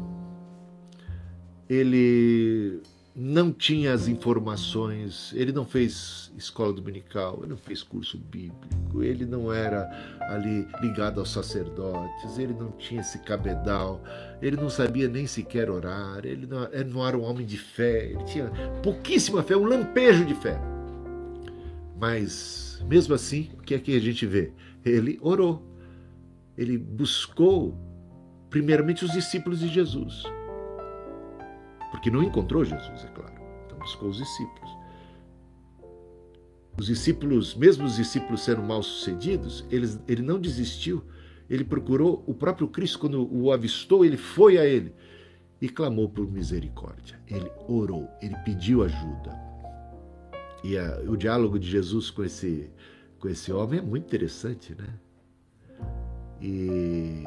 Ele 1.69 2.83
não 3.21 3.51
tinha 3.51 3.95
as 3.95 4.09
informações, 4.09 5.33
ele 5.35 5.53
não 5.53 5.65
fez 5.65 6.31
escola 6.37 6.73
dominical, 6.73 7.39
ele 7.41 7.49
não 7.49 7.57
fez 7.57 7.83
curso 7.83 8.19
bíblico, 8.19 9.03
ele 9.03 9.25
não 9.25 9.53
era 9.53 9.91
ali 10.29 10.69
ligado 10.83 11.19
aos 11.19 11.33
sacerdotes, 11.33 12.39
ele 12.39 12.53
não 12.53 12.71
tinha 12.73 13.01
esse 13.01 13.19
cabedal, 13.21 14.03
ele 14.41 14.57
não 14.57 14.69
sabia 14.69 15.09
nem 15.09 15.27
sequer 15.27 15.71
orar, 15.71 16.21
ele 16.25 16.47
não, 16.47 16.69
ele 16.73 16.91
não 16.91 17.07
era 17.07 17.17
um 17.17 17.25
homem 17.25 17.47
de 17.47 17.57
fé, 17.57 18.11
ele 18.11 18.23
tinha 18.25 18.51
pouquíssima 18.83 19.43
fé, 19.43 19.57
um 19.57 19.65
lampejo 19.65 20.25
de 20.25 20.35
fé. 20.35 20.61
Mas, 21.99 22.83
mesmo 22.87 23.15
assim, 23.15 23.51
o 23.59 23.63
que 23.63 23.75
é 23.75 23.79
que 23.79 23.97
a 23.97 24.01
gente 24.01 24.25
vê? 24.25 24.53
Ele 24.85 25.19
orou, 25.21 25.63
ele 26.57 26.79
buscou, 26.79 27.77
primeiramente, 28.49 29.05
os 29.05 29.13
discípulos 29.13 29.61
de 29.61 29.69
Jesus 29.69 30.25
porque 31.91 32.11
não 32.11 32.23
encontrou 32.23 32.65
Jesus, 32.65 33.05
é 33.05 33.09
claro. 33.09 33.35
Então 33.67 33.79
buscou 33.79 34.09
os 34.09 34.19
discípulos. 34.19 34.71
Os 36.79 36.87
discípulos, 36.87 37.55
mesmo 37.55 37.85
os 37.85 37.97
discípulos 37.97 38.43
sendo 38.45 38.63
mal 38.63 38.83
sucedidos, 38.83 39.65
eles, 39.71 39.99
ele 40.07 40.23
não 40.23 40.41
desistiu. 40.41 41.03
Ele 41.51 41.65
procurou 41.65 42.23
o 42.27 42.35
próprio 42.35 42.69
Cristo 42.69 42.99
quando 42.99 43.29
o 43.35 43.51
avistou, 43.51 44.05
ele 44.05 44.17
foi 44.17 44.59
a 44.59 44.67
ele 44.67 44.93
e 45.61 45.69
clamou 45.69 46.09
por 46.09 46.31
misericórdia. 46.31 47.19
Ele 47.27 47.51
orou, 47.67 48.09
ele 48.23 48.37
pediu 48.45 48.85
ajuda. 48.85 49.48
E 50.65 50.77
a, 50.77 51.01
o 51.07 51.17
diálogo 51.17 51.59
de 51.59 51.69
Jesus 51.69 52.11
com 52.11 52.25
esse, 52.25 52.71
com 53.19 53.29
esse 53.29 53.53
homem 53.53 53.79
é 53.79 53.83
muito 53.83 54.05
interessante, 54.05 54.75
né? 54.75 54.89
E 56.41 57.25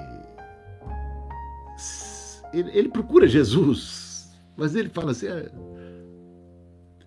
ele, 2.53 2.71
ele 2.77 2.89
procura 2.89 3.27
Jesus 3.27 4.01
mas 4.55 4.75
ele 4.75 4.89
fala 4.89 5.11
assim: 5.11 5.27
ah, 5.27 5.51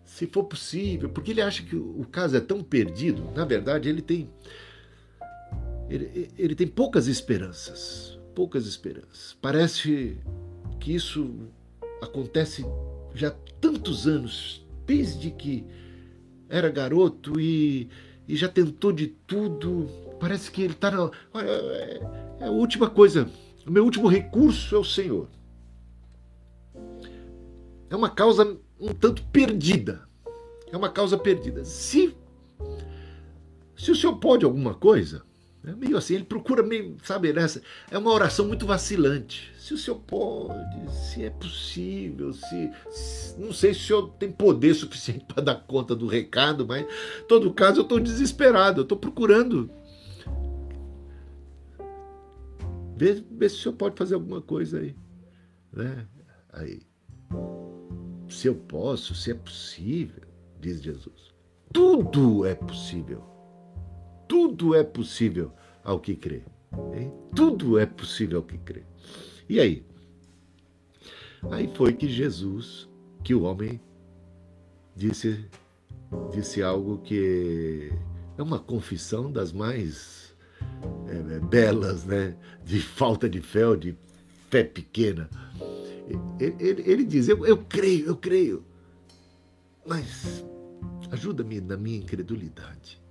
se 0.05 0.27
for 0.27 0.45
possível, 0.45 1.09
porque 1.09 1.31
ele 1.31 1.43
acha 1.43 1.63
que 1.63 1.77
o 1.77 2.05
caso 2.11 2.37
é 2.37 2.41
tão 2.41 2.63
perdido. 2.63 3.31
Na 3.35 3.45
verdade, 3.45 3.89
ele 3.89 4.03
tem. 4.03 4.29
Ele, 5.89 6.31
ele 6.37 6.55
tem 6.55 6.67
poucas 6.67 7.07
esperanças. 7.07 8.19
Poucas 8.35 8.67
esperanças. 8.67 9.37
Parece 9.41 10.19
que 10.81 10.93
isso 10.93 11.49
acontece 12.03 12.65
já 13.15 13.29
há 13.29 13.35
tantos 13.61 14.09
anos, 14.09 14.67
desde 14.85 15.31
que 15.31 15.65
era 16.57 16.71
garoto 16.71 17.40
e, 17.40 17.88
e 18.29 18.37
já 18.37 18.49
tentou 18.49 18.93
de 18.93 19.09
tudo. 19.09 19.88
Parece 20.21 20.51
que 20.51 20.62
ele 20.62 20.73
está 20.73 20.90
na. 20.90 21.11
É, 21.35 22.01
é 22.40 22.47
a 22.47 22.51
última 22.51 22.88
coisa. 22.88 23.29
O 23.67 23.71
meu 23.71 23.85
último 23.85 24.09
recurso 24.09 24.75
é 24.75 24.79
o 24.79 24.85
Senhor 24.85 25.29
é 27.95 27.97
uma 27.97 28.11
causa 28.11 28.59
um 28.79 28.93
tanto 28.93 29.23
perdida. 29.27 30.07
É 30.71 30.77
uma 30.77 30.90
causa 30.90 31.17
perdida. 31.17 31.64
Se, 31.64 32.14
se 33.77 33.90
o 33.93 33.95
senhor 33.95 34.17
pode 34.17 34.45
alguma 34.45 34.75
coisa, 34.75 35.23
é 35.66 35.74
meio 35.74 35.96
assim, 35.96 36.14
ele 36.14 36.24
procura 36.24 36.62
meio, 36.62 36.96
sabe, 37.03 37.33
nessa. 37.33 37.62
É 37.90 37.96
uma 37.96 38.12
oração 38.12 38.46
muito 38.46 38.66
vacilante. 38.66 39.53
Se 39.59 39.72
o 39.72 39.79
senhor 39.79 39.98
pode, 40.00 40.90
se 40.92 41.24
é 41.24 41.31
possível, 41.31 42.33
se. 42.33 42.70
se 42.90 43.40
não 43.40 43.53
sei 43.53 43.72
se 43.72 43.81
o 43.81 43.85
senhor 43.85 44.11
tem 44.18 44.31
poder 44.31 44.74
suficiente 44.74 45.24
para 45.33 45.42
dar 45.42 45.55
conta 45.66 45.94
do 45.94 46.07
recado, 46.07 46.66
mas, 46.66 46.85
em 46.85 47.27
todo 47.27 47.53
caso, 47.53 47.81
eu 47.81 47.85
estou 47.85 47.98
desesperado, 47.98 48.81
eu 48.81 48.85
estou 48.85 48.98
procurando. 48.98 49.70
Vê, 52.96 53.24
vê 53.31 53.48
se 53.48 53.57
o 53.57 53.59
senhor 53.59 53.74
pode 53.74 53.96
fazer 53.96 54.14
alguma 54.14 54.40
coisa 54.40 54.79
aí. 54.79 54.94
Né? 55.72 56.07
Aí 56.53 56.81
se 58.29 58.48
eu 58.48 58.55
posso, 58.55 59.14
se 59.14 59.31
é 59.31 59.35
possível, 59.35 60.22
diz 60.61 60.83
Jesus. 60.83 61.33
Tudo 61.72 62.44
é 62.44 62.55
possível. 62.55 63.22
Tudo 64.35 64.75
é 64.75 64.83
possível 64.83 65.53
ao 65.85 66.01
que 66.01 66.16
crê. 66.16 66.42
Hein? 66.92 67.12
Tudo 67.37 67.79
é 67.79 67.87
possível 67.87 68.38
ao 68.38 68.42
que 68.42 68.59
crê. 68.59 68.83
E 69.49 69.61
aí? 69.61 69.87
Aí 71.53 71.70
foi 71.73 71.92
que 71.92 72.09
Jesus, 72.09 72.88
que 73.23 73.33
o 73.33 73.44
homem 73.44 73.81
disse, 74.97 75.49
disse 76.33 76.64
algo 76.64 76.99
que 76.99 77.92
é 78.37 78.42
uma 78.42 78.59
confissão 78.59 79.31
das 79.31 79.53
mais 79.53 80.35
é, 81.07 81.38
belas, 81.38 82.05
né? 82.05 82.37
De 82.64 82.81
falta 82.81 83.29
de 83.31 83.40
fé 83.40 83.68
ou 83.68 83.77
de 83.77 83.97
fé 84.51 84.64
pequena. 84.64 85.31
Ele, 86.40 86.57
ele, 86.59 86.83
ele 86.90 87.05
diz: 87.05 87.29
eu, 87.29 87.47
eu 87.47 87.59
creio, 87.59 88.07
eu 88.07 88.16
creio, 88.16 88.64
mas 89.87 90.44
ajuda-me 91.12 91.61
na 91.61 91.77
minha 91.77 91.99
incredulidade. 91.99 93.04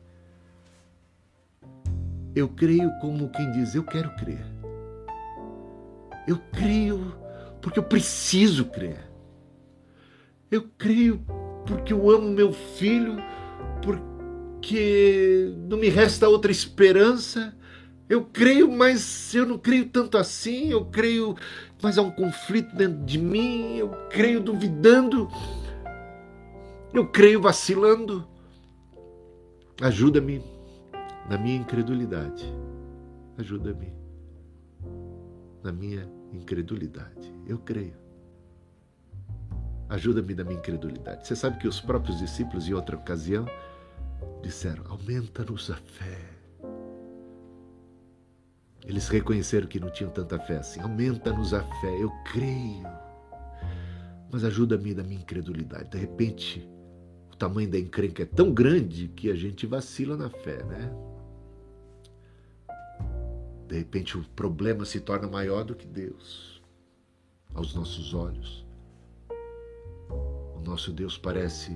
Eu 2.36 2.48
creio 2.50 2.92
como 3.00 3.30
quem 3.30 3.52
diz: 3.52 3.76
eu 3.76 3.84
quero 3.84 4.10
crer. 4.16 4.46
Eu 6.28 6.40
creio 6.52 7.16
porque 7.62 7.80
eu 7.80 7.84
preciso 7.84 8.66
crer. 8.66 9.10
Eu 10.50 10.68
creio 10.78 11.24
porque 11.66 11.94
eu 11.94 12.10
amo 12.10 12.30
meu 12.30 12.54
filho, 12.54 13.18
porque 13.82 15.54
não 15.70 15.78
me 15.78 15.90
resta 15.90 16.30
outra 16.30 16.52
esperança. 16.52 17.56
Eu 18.10 18.26
creio, 18.26 18.72
mas 18.72 19.34
eu 19.34 19.46
não 19.46 19.58
creio 19.58 19.86
tanto 19.90 20.18
assim. 20.18 20.70
Eu 20.70 20.86
creio 20.86 21.36
mas 21.84 21.98
há 21.98 22.02
um 22.02 22.10
conflito 22.10 22.74
dentro 22.74 23.04
de 23.04 23.18
mim, 23.18 23.76
eu 23.76 23.90
creio 24.10 24.40
duvidando, 24.40 25.30
eu 26.94 27.06
creio 27.06 27.42
vacilando. 27.42 28.26
Ajuda-me 29.82 30.42
na 31.30 31.38
minha 31.38 31.58
incredulidade. 31.58 32.46
Ajuda-me 33.38 33.94
na 35.64 35.72
minha 35.72 36.08
incredulidade. 36.32 37.34
Eu 37.48 37.58
creio. 37.60 37.96
Ajuda-me 39.90 40.34
na 40.34 40.44
minha 40.44 40.58
incredulidade. 40.58 41.28
Você 41.28 41.36
sabe 41.36 41.58
que 41.58 41.68
os 41.68 41.80
próprios 41.80 42.20
discípulos, 42.20 42.68
em 42.68 42.74
outra 42.74 42.96
ocasião, 42.96 43.46
disseram: 44.42 44.84
aumenta-nos 44.88 45.72
a 45.72 45.76
fé. 45.76 46.20
Eles 48.86 49.08
reconheceram 49.08 49.68
que 49.68 49.80
não 49.80 49.90
tinham 49.90 50.12
tanta 50.12 50.38
fé 50.40 50.58
assim. 50.58 50.82
Aumenta-nos 50.82 51.54
a 51.54 51.64
fé, 51.64 52.02
eu 52.02 52.12
creio. 52.32 52.84
Mas 54.30 54.44
ajuda-me 54.44 54.94
na 54.94 55.04
minha 55.04 55.22
incredulidade. 55.22 55.90
De 55.90 55.98
repente, 55.98 56.68
o 57.32 57.36
tamanho 57.36 57.70
da 57.70 57.80
encrenca 57.80 58.24
é 58.24 58.26
tão 58.26 58.54
grande 58.54 59.08
que 59.10 59.30
a 59.32 59.36
gente 59.36 59.66
vacila 59.66 60.18
na 60.18 60.30
fé, 60.30 60.64
né? 60.64 60.92
De 63.74 63.80
repente, 63.80 64.16
o 64.16 64.24
problema 64.36 64.86
se 64.86 65.00
torna 65.00 65.28
maior 65.28 65.64
do 65.64 65.74
que 65.74 65.88
Deus, 65.88 66.62
aos 67.56 67.74
nossos 67.74 68.14
olhos. 68.14 68.64
O 70.08 70.62
nosso 70.64 70.92
Deus 70.92 71.18
parece 71.18 71.76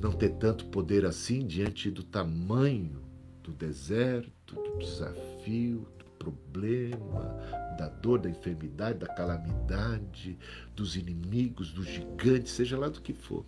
não 0.00 0.12
ter 0.12 0.30
tanto 0.30 0.64
poder 0.68 1.04
assim 1.04 1.46
diante 1.46 1.90
do 1.90 2.02
tamanho 2.02 3.02
do 3.42 3.52
deserto, 3.52 4.54
do 4.54 4.78
desafio, 4.78 5.86
problema, 6.18 7.36
da 7.78 7.90
dor, 7.90 8.18
da 8.18 8.30
enfermidade, 8.30 9.00
da 9.00 9.06
calamidade, 9.06 10.38
dos 10.74 10.96
inimigos, 10.96 11.70
dos 11.70 11.84
gigantes, 11.84 12.52
seja 12.52 12.78
lá 12.78 12.88
do 12.88 13.02
que 13.02 13.12
for. 13.12 13.44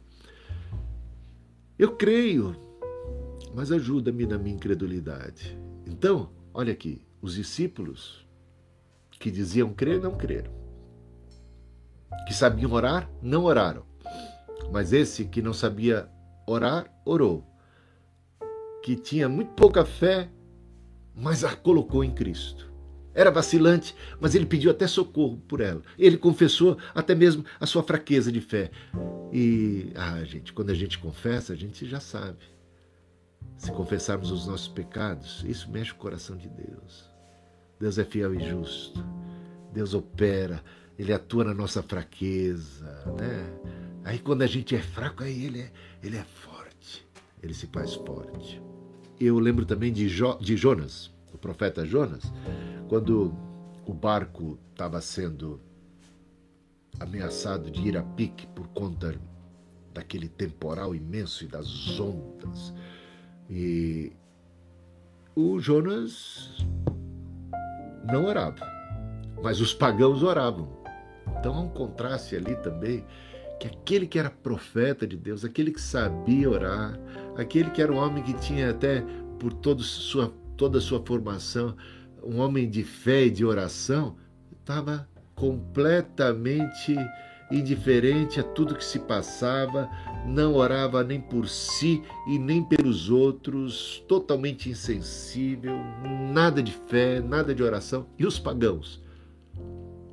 Eu 1.78 1.96
creio, 1.96 2.54
mas 3.54 3.72
ajuda-me 3.72 4.26
na 4.26 4.36
minha 4.36 4.56
incredulidade. 4.56 5.58
Então, 5.86 6.30
olha 6.52 6.74
aqui, 6.74 7.07
os 7.20 7.34
discípulos 7.34 8.26
que 9.18 9.30
diziam 9.30 9.72
crer, 9.72 10.00
não 10.00 10.16
creram. 10.16 10.52
Que 12.26 12.32
sabiam 12.32 12.72
orar, 12.72 13.10
não 13.20 13.44
oraram. 13.44 13.84
Mas 14.72 14.92
esse 14.92 15.24
que 15.24 15.42
não 15.42 15.52
sabia 15.52 16.08
orar, 16.46 16.92
orou. 17.04 17.44
Que 18.82 18.96
tinha 18.96 19.28
muito 19.28 19.52
pouca 19.52 19.84
fé, 19.84 20.30
mas 21.14 21.44
a 21.44 21.54
colocou 21.56 22.04
em 22.04 22.14
Cristo. 22.14 22.68
era 23.14 23.32
vacilante, 23.32 23.96
mas 24.20 24.36
ele 24.36 24.46
pediu 24.46 24.70
até 24.70 24.86
socorro 24.86 25.38
por 25.48 25.60
ela. 25.60 25.82
Ele 25.98 26.16
confessou 26.16 26.78
até 26.94 27.16
mesmo 27.16 27.44
a 27.58 27.66
sua 27.66 27.82
fraqueza 27.82 28.30
de 28.30 28.40
fé. 28.40 28.70
E, 29.32 29.90
ah, 29.96 30.22
gente, 30.22 30.52
quando 30.52 30.70
a 30.70 30.74
gente 30.74 30.98
confessa, 30.98 31.52
a 31.52 31.56
gente 31.56 31.84
já 31.84 31.98
sabe. 31.98 32.38
Se 33.56 33.72
confessarmos 33.72 34.30
os 34.30 34.46
nossos 34.46 34.68
pecados, 34.68 35.44
isso 35.48 35.68
mexe 35.68 35.90
o 35.90 35.96
coração 35.96 36.36
de 36.36 36.48
Deus. 36.48 37.07
Deus 37.78 37.98
é 37.98 38.04
fiel 38.04 38.34
e 38.34 38.48
justo. 38.48 39.04
Deus 39.72 39.94
opera, 39.94 40.62
ele 40.98 41.12
atua 41.12 41.44
na 41.44 41.54
nossa 41.54 41.82
fraqueza, 41.82 42.86
né? 43.18 43.44
Aí 44.04 44.18
quando 44.18 44.42
a 44.42 44.46
gente 44.46 44.74
é 44.74 44.80
fraco, 44.80 45.22
aí 45.22 45.44
ele 45.44 45.60
é, 45.60 45.72
ele 46.02 46.16
é 46.16 46.24
forte. 46.24 47.06
Ele 47.42 47.54
se 47.54 47.66
faz 47.66 47.94
forte. 47.94 48.60
Eu 49.20 49.38
lembro 49.38 49.66
também 49.66 49.92
de, 49.92 50.08
jo, 50.08 50.36
de 50.38 50.56
Jonas, 50.56 51.10
o 51.32 51.38
profeta 51.38 51.84
Jonas, 51.84 52.32
quando 52.88 53.34
o 53.86 53.92
barco 53.92 54.58
estava 54.72 55.00
sendo 55.00 55.60
ameaçado 57.00 57.70
de 57.70 57.88
ir 57.88 57.96
a 57.96 58.02
pique 58.02 58.46
por 58.48 58.66
conta 58.68 59.14
daquele 59.92 60.28
temporal 60.28 60.94
imenso 60.94 61.44
e 61.44 61.48
das 61.48 61.98
ondas. 61.98 62.72
E 63.48 64.12
o 65.34 65.60
Jonas 65.60 66.66
não 68.08 68.24
orava, 68.24 68.66
mas 69.42 69.60
os 69.60 69.72
pagãos 69.72 70.22
oravam. 70.22 70.68
Então 71.38 71.54
há 71.54 71.60
um 71.60 71.68
contraste 71.68 72.34
ali 72.34 72.56
também 72.56 73.04
que 73.60 73.66
aquele 73.66 74.06
que 74.06 74.18
era 74.18 74.30
profeta 74.30 75.06
de 75.06 75.16
Deus, 75.16 75.44
aquele 75.44 75.70
que 75.70 75.80
sabia 75.80 76.48
orar, 76.48 76.98
aquele 77.36 77.70
que 77.70 77.82
era 77.82 77.92
um 77.92 77.96
homem 77.96 78.22
que 78.22 78.34
tinha 78.34 78.70
até 78.70 79.04
por 79.38 79.52
todo 79.52 79.82
sua, 79.82 80.32
toda 80.56 80.78
a 80.78 80.80
sua 80.80 81.02
formação 81.04 81.74
um 82.22 82.40
homem 82.40 82.68
de 82.68 82.82
fé 82.82 83.26
e 83.26 83.30
de 83.30 83.44
oração, 83.44 84.16
estava 84.60 85.08
completamente 85.34 86.96
indiferente 87.50 88.40
a 88.40 88.42
tudo 88.42 88.74
que 88.74 88.84
se 88.84 88.98
passava, 88.98 89.88
não 90.26 90.54
orava 90.54 91.02
nem 91.02 91.20
por 91.20 91.48
si 91.48 92.02
e 92.26 92.38
nem 92.38 92.62
pelos 92.62 93.10
outros, 93.10 94.04
totalmente 94.06 94.68
insensível, 94.68 95.76
nada 96.32 96.62
de 96.62 96.72
fé, 96.72 97.20
nada 97.20 97.54
de 97.54 97.62
oração. 97.62 98.06
E 98.18 98.26
os 98.26 98.38
pagãos? 98.38 99.02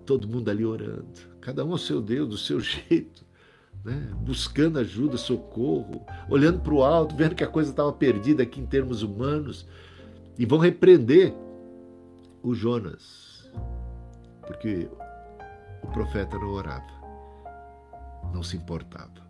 Todo 0.05 0.27
mundo 0.27 0.49
ali 0.49 0.63
orando, 0.63 1.19
cada 1.41 1.65
um 1.65 1.71
ao 1.71 1.77
seu 1.77 2.01
Deus, 2.01 2.29
do 2.29 2.37
seu 2.37 2.59
jeito. 2.61 3.25
Né? 3.83 4.11
buscando 4.17 4.79
ajuda, 4.79 5.15
socorro, 5.15 6.03
olhando 6.27 6.59
para 6.59 6.73
o 6.73 6.83
alto, 6.83 7.15
vendo 7.15 7.35
que 7.35 7.43
a 7.43 7.47
coisa 7.47 7.69
estava 7.69 7.93
perdida 7.93 8.41
aqui 8.41 8.59
em 8.59 8.65
termos 8.65 9.03
humanos, 9.03 9.67
e 10.39 10.45
vão 10.45 10.57
repreender 10.57 11.31
o 12.41 12.55
Jonas, 12.55 13.47
porque 14.45 14.89
o 15.83 15.87
profeta 15.87 16.37
não 16.37 16.49
orava, 16.49 16.85
não 18.33 18.43
se 18.43 18.57
importava. 18.57 19.25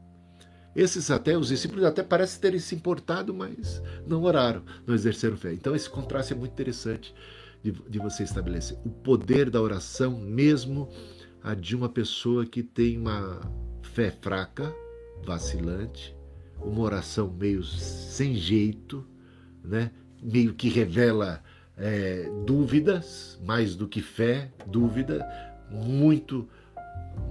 Esses 0.76 1.10
até, 1.10 1.38
os 1.38 1.48
discípulos 1.48 1.86
até 1.86 2.04
parecem 2.04 2.42
terem 2.42 2.60
se 2.60 2.76
importado, 2.76 3.34
mas 3.34 3.82
não 4.06 4.24
oraram, 4.24 4.64
não 4.86 4.94
exerceram 4.94 5.38
fé. 5.38 5.54
Então 5.54 5.74
esse 5.74 5.90
contraste 5.90 6.34
é 6.34 6.36
muito 6.36 6.52
interessante 6.52 7.16
de, 7.64 7.72
de 7.72 7.98
você 7.98 8.24
estabelecer. 8.24 8.78
O 8.84 8.90
poder 8.90 9.50
da 9.50 9.62
oração, 9.62 10.20
mesmo 10.20 10.90
a 11.42 11.54
de 11.54 11.76
uma 11.76 11.88
pessoa 11.88 12.46
que 12.46 12.62
tem 12.62 12.98
uma 12.98 13.40
fé 13.82 14.12
fraca, 14.12 14.76
vacilante, 15.24 16.16
uma 16.60 16.82
oração 16.82 17.30
meio 17.30 17.64
sem 17.64 18.36
jeito, 18.36 19.08
né? 19.64 19.92
meio 20.22 20.54
que 20.54 20.68
revela 20.68 21.42
é, 21.78 22.30
dúvidas, 22.46 23.40
mais 23.44 23.76
do 23.76 23.88
que 23.88 24.02
fé, 24.02 24.52
dúvida, 24.68 25.26
muito 25.72 26.48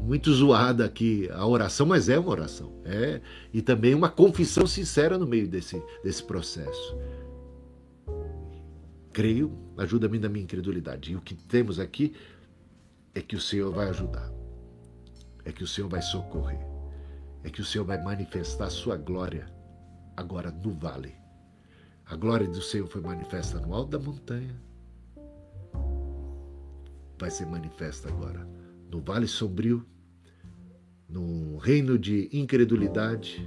muito 0.02 0.32
zoada 0.32 0.84
aqui 0.84 1.28
a 1.30 1.46
oração, 1.46 1.86
mas 1.86 2.08
é 2.08 2.18
uma 2.18 2.30
oração. 2.30 2.72
É, 2.84 3.20
e 3.52 3.62
também 3.62 3.94
uma 3.94 4.08
confissão 4.08 4.66
sincera 4.66 5.18
no 5.18 5.26
meio 5.26 5.48
desse, 5.48 5.82
desse 6.02 6.22
processo. 6.22 6.96
Creio, 9.12 9.56
ajuda-me 9.76 10.18
na 10.18 10.28
minha 10.28 10.44
incredulidade. 10.44 11.12
E 11.12 11.16
o 11.16 11.20
que 11.20 11.34
temos 11.34 11.78
aqui 11.78 12.14
é 13.14 13.20
que 13.20 13.36
o 13.36 13.40
Senhor 13.40 13.72
vai 13.72 13.88
ajudar. 13.88 14.32
É 15.44 15.52
que 15.52 15.62
o 15.62 15.66
Senhor 15.66 15.88
vai 15.88 16.02
socorrer. 16.02 16.60
É 17.42 17.50
que 17.50 17.60
o 17.60 17.64
Senhor 17.64 17.84
vai 17.84 18.02
manifestar 18.02 18.66
a 18.66 18.70
sua 18.70 18.96
glória 18.96 19.46
agora 20.16 20.50
no 20.50 20.72
vale 20.72 21.24
a 22.06 22.16
glória 22.16 22.46
do 22.46 22.60
Senhor 22.60 22.86
foi 22.86 23.00
manifesta 23.00 23.58
no 23.58 23.74
alto 23.74 23.90
da 23.90 23.98
montanha. 23.98 24.54
Vai 27.18 27.30
ser 27.30 27.46
manifesta 27.46 28.08
agora 28.08 28.46
no 28.94 29.00
vale 29.00 29.26
sombrio, 29.26 29.84
no 31.08 31.56
reino 31.56 31.98
de 31.98 32.28
incredulidade, 32.32 33.44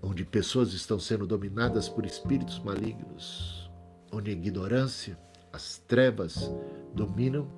onde 0.00 0.24
pessoas 0.24 0.72
estão 0.72 0.96
sendo 1.00 1.26
dominadas 1.26 1.88
por 1.88 2.06
espíritos 2.06 2.60
malignos, 2.60 3.68
onde 4.12 4.30
a 4.30 4.32
ignorância, 4.32 5.18
as 5.52 5.78
trevas 5.88 6.52
dominam, 6.94 7.50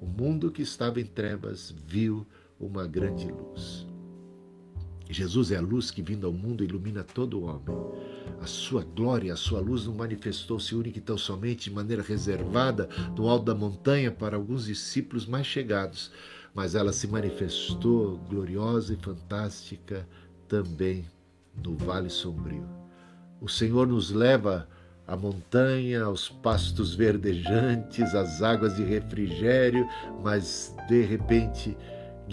o 0.00 0.06
mundo 0.06 0.52
que 0.52 0.62
estava 0.62 1.00
em 1.00 1.04
trevas 1.04 1.74
viu 1.84 2.24
uma 2.60 2.86
grande 2.86 3.26
luz. 3.26 3.91
Jesus 5.12 5.50
é 5.50 5.56
a 5.56 5.60
luz 5.60 5.90
que, 5.90 6.02
vindo 6.02 6.26
ao 6.26 6.32
mundo, 6.32 6.64
ilumina 6.64 7.02
todo 7.02 7.40
o 7.40 7.44
homem. 7.44 7.76
A 8.40 8.46
sua 8.46 8.82
glória, 8.82 9.32
a 9.32 9.36
sua 9.36 9.60
luz 9.60 9.86
não 9.86 9.94
manifestou-se 9.94 10.74
única 10.74 10.98
e 10.98 11.02
tão 11.02 11.18
somente 11.18 11.70
de 11.70 11.74
maneira 11.74 12.02
reservada 12.02 12.88
no 13.16 13.28
alto 13.28 13.44
da 13.44 13.54
montanha 13.54 14.10
para 14.10 14.36
alguns 14.36 14.66
discípulos 14.66 15.26
mais 15.26 15.46
chegados, 15.46 16.10
mas 16.54 16.74
ela 16.74 16.92
se 16.92 17.06
manifestou 17.06 18.18
gloriosa 18.28 18.94
e 18.94 18.96
fantástica 18.96 20.06
também 20.48 21.04
no 21.62 21.76
Vale 21.76 22.10
Sombrio. 22.10 22.66
O 23.40 23.48
Senhor 23.48 23.86
nos 23.86 24.10
leva 24.10 24.68
à 25.06 25.16
montanha, 25.16 26.04
aos 26.04 26.28
pastos 26.28 26.94
verdejantes, 26.94 28.14
às 28.14 28.42
águas 28.42 28.76
de 28.76 28.84
refrigério, 28.84 29.86
mas 30.22 30.74
de 30.88 31.02
repente 31.02 31.76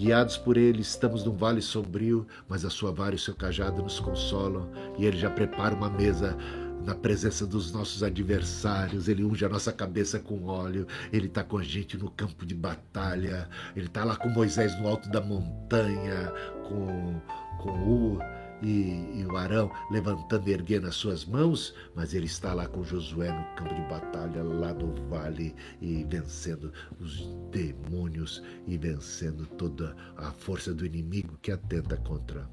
Guiados 0.00 0.38
por 0.38 0.56
ele, 0.56 0.80
estamos 0.80 1.26
num 1.26 1.36
vale 1.36 1.60
sombrio, 1.60 2.26
mas 2.48 2.64
a 2.64 2.70
sua 2.70 2.90
vara 2.90 3.12
e 3.12 3.16
o 3.16 3.18
seu 3.18 3.34
cajado 3.34 3.82
nos 3.82 4.00
consolam, 4.00 4.66
e 4.96 5.04
ele 5.04 5.18
já 5.18 5.28
prepara 5.28 5.74
uma 5.74 5.90
mesa 5.90 6.38
na 6.86 6.94
presença 6.94 7.46
dos 7.46 7.70
nossos 7.70 8.02
adversários, 8.02 9.08
ele 9.08 9.22
unge 9.22 9.44
a 9.44 9.48
nossa 9.50 9.70
cabeça 9.70 10.18
com 10.18 10.46
óleo, 10.46 10.86
ele 11.12 11.26
está 11.26 11.44
com 11.44 11.58
a 11.58 11.62
gente 11.62 11.98
no 11.98 12.10
campo 12.10 12.46
de 12.46 12.54
batalha, 12.54 13.46
ele 13.76 13.88
está 13.88 14.02
lá 14.02 14.16
com 14.16 14.30
Moisés 14.30 14.74
no 14.80 14.88
alto 14.88 15.06
da 15.10 15.20
montanha, 15.20 16.32
com, 16.66 17.20
com 17.58 17.70
o 17.70 18.18
e, 18.62 19.20
e, 19.20 19.26
o 19.26 19.36
Arão 19.36 19.70
levantando 19.90 20.48
e 20.48 20.52
erguendo 20.52 20.86
as 20.86 20.94
suas 20.94 21.24
mãos, 21.24 21.74
mas 21.94 22.14
ele 22.14 22.26
está 22.26 22.52
lá 22.52 22.66
com 22.66 22.84
Josué 22.84 23.32
no 23.32 23.44
campo 23.56 23.74
de 23.74 23.82
batalha, 23.82 24.42
lá 24.42 24.74
no 24.74 24.92
vale, 25.08 25.54
e 25.80 26.04
vencendo 26.04 26.72
os 26.98 27.28
demônios 27.50 28.42
e 28.66 28.76
vencendo 28.76 29.46
toda 29.46 29.96
a 30.16 30.30
força 30.30 30.74
do 30.74 30.84
inimigo 30.84 31.38
que 31.40 31.52
atenta 31.52 31.96
contra 31.96 32.48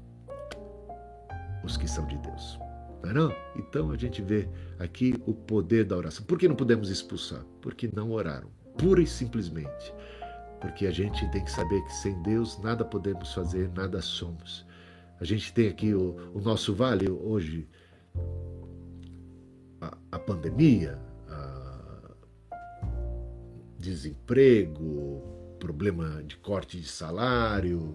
os 1.64 1.76
que 1.76 1.88
são 1.88 2.06
de 2.06 2.16
Deus. 2.18 2.58
Não 3.02 3.10
é 3.10 3.14
não? 3.14 3.36
Então 3.56 3.90
a 3.90 3.96
gente 3.96 4.22
vê 4.22 4.48
aqui 4.78 5.14
o 5.26 5.34
poder 5.34 5.84
da 5.84 5.96
oração. 5.96 6.24
Por 6.24 6.38
que 6.38 6.48
não 6.48 6.56
podemos 6.56 6.90
expulsar? 6.90 7.44
Porque 7.60 7.88
não 7.94 8.10
oraram, 8.10 8.48
pura 8.76 9.00
e 9.00 9.06
simplesmente. 9.06 9.94
Porque 10.60 10.86
a 10.86 10.90
gente 10.90 11.30
tem 11.30 11.44
que 11.44 11.50
saber 11.50 11.80
que 11.84 11.92
sem 11.94 12.20
Deus 12.22 12.58
nada 12.58 12.84
podemos 12.84 13.32
fazer, 13.32 13.70
nada 13.74 14.02
somos. 14.02 14.66
A 15.20 15.24
gente 15.24 15.52
tem 15.52 15.68
aqui 15.68 15.94
o, 15.94 16.32
o 16.32 16.40
nosso 16.40 16.74
vale 16.74 17.10
hoje, 17.10 17.68
a, 19.80 19.96
a 20.12 20.18
pandemia, 20.18 20.98
a 21.28 22.14
desemprego, 23.78 25.22
problema 25.58 26.22
de 26.22 26.36
corte 26.36 26.80
de 26.80 26.88
salário, 26.88 27.94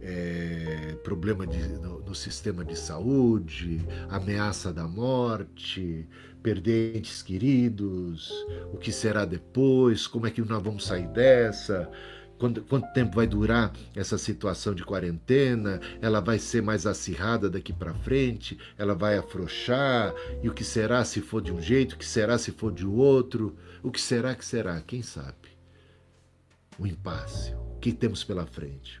é, 0.00 0.96
problema 1.04 1.46
de, 1.46 1.58
no, 1.78 2.00
no, 2.00 2.14
sistema 2.14 2.64
de 2.64 2.76
saúde, 2.76 3.80
ameaça 4.08 4.72
da 4.72 4.88
morte, 4.88 6.08
perder 6.42 6.96
entes 6.96 7.22
queridos, 7.22 8.32
o 8.72 8.76
que 8.76 8.90
será 8.90 9.24
depois, 9.24 10.06
como 10.08 10.26
é 10.26 10.30
que 10.30 10.40
nós 10.40 10.62
vamos 10.62 10.84
sair 10.84 11.06
dessa, 11.08 11.88
quanto, 12.42 12.92
tempo 12.92 13.14
vai 13.14 13.26
durar 13.26 13.72
essa 13.94 14.18
situação 14.18 14.74
de 14.74 14.84
quarentena? 14.84 15.80
Ela 16.00 16.20
vai 16.20 16.38
ser 16.38 16.60
mais 16.60 16.86
acirrada 16.86 17.48
daqui 17.48 17.72
para 17.72 17.94
frente? 17.94 18.58
Ela 18.76 18.94
vai 18.94 19.16
afrouxar? 19.16 20.12
E 20.42 20.48
o 20.48 20.52
que 20.52 20.64
será 20.64 21.04
se 21.04 21.20
for 21.20 21.40
de 21.40 21.52
um 21.52 21.60
jeito? 21.60 21.92
O 21.92 21.98
que 21.98 22.04
será 22.04 22.36
se 22.38 22.50
for 22.50 22.72
de 22.72 22.84
outro? 22.84 23.56
O 23.82 23.92
que 23.92 24.00
será 24.00 24.34
que 24.34 24.44
será? 24.44 24.80
Quem 24.80 25.02
sabe? 25.02 25.56
O 26.78 26.86
impasse. 26.86 27.54
O 27.54 27.78
que 27.78 27.92
temos 27.92 28.24
pela 28.24 28.46
frente? 28.46 29.00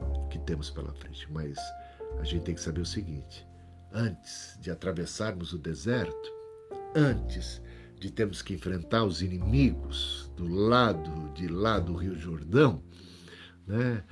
O 0.00 0.28
que 0.28 0.38
temos 0.38 0.70
pela 0.70 0.94
frente? 0.94 1.30
Mas 1.30 1.58
a 2.18 2.24
gente 2.24 2.44
tem 2.44 2.54
que 2.54 2.60
saber 2.60 2.80
o 2.80 2.86
seguinte: 2.86 3.46
antes 3.92 4.56
de 4.60 4.70
atravessarmos 4.70 5.52
o 5.52 5.58
deserto, 5.58 6.32
antes 6.94 7.60
de 8.02 8.10
termos 8.10 8.42
que 8.42 8.52
enfrentar 8.52 9.04
os 9.04 9.22
inimigos 9.22 10.28
do 10.36 10.48
lado 10.48 11.32
de 11.34 11.46
lá 11.46 11.78
do 11.78 11.94
Rio 11.94 12.18
Jordão, 12.18 12.82
né? 13.64 14.02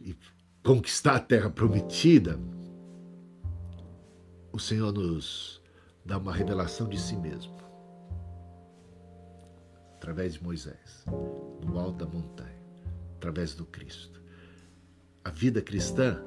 E 0.00 0.16
conquistar 0.64 1.14
a 1.14 1.20
terra 1.20 1.48
prometida, 1.48 2.36
o 4.52 4.58
Senhor 4.58 4.92
nos 4.92 5.62
dá 6.04 6.18
uma 6.18 6.32
revelação 6.32 6.88
de 6.88 6.98
si 6.98 7.16
mesmo 7.16 7.62
através 9.94 10.34
de 10.34 10.42
Moisés, 10.42 11.04
no 11.64 11.78
alto 11.78 12.04
da 12.04 12.12
montanha, 12.12 12.60
através 13.18 13.54
do 13.54 13.64
Cristo. 13.64 14.20
A 15.24 15.30
vida 15.30 15.62
cristã 15.62 16.20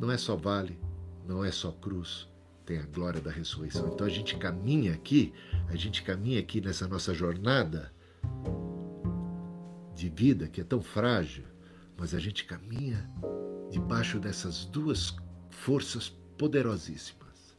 não 0.00 0.10
é 0.10 0.18
só 0.18 0.34
vale, 0.34 0.76
não 1.24 1.44
é 1.44 1.52
só 1.52 1.70
cruz, 1.70 2.28
tem 2.66 2.78
a 2.78 2.86
glória 2.86 3.20
da 3.20 3.30
ressurreição. 3.30 3.86
Então 3.86 4.04
a 4.04 4.10
gente 4.10 4.36
caminha 4.36 4.92
aqui, 4.92 5.32
a 5.70 5.76
gente 5.76 6.02
caminha 6.02 6.40
aqui 6.40 6.60
nessa 6.60 6.88
nossa 6.88 7.14
jornada 7.14 7.92
de 9.94 10.08
vida 10.08 10.48
que 10.48 10.60
é 10.60 10.64
tão 10.64 10.82
frágil, 10.82 11.44
mas 11.96 12.12
a 12.12 12.18
gente 12.18 12.44
caminha 12.44 13.08
debaixo 13.70 14.18
dessas 14.18 14.64
duas 14.64 15.14
forças 15.48 16.08
poderosíssimas: 16.36 17.56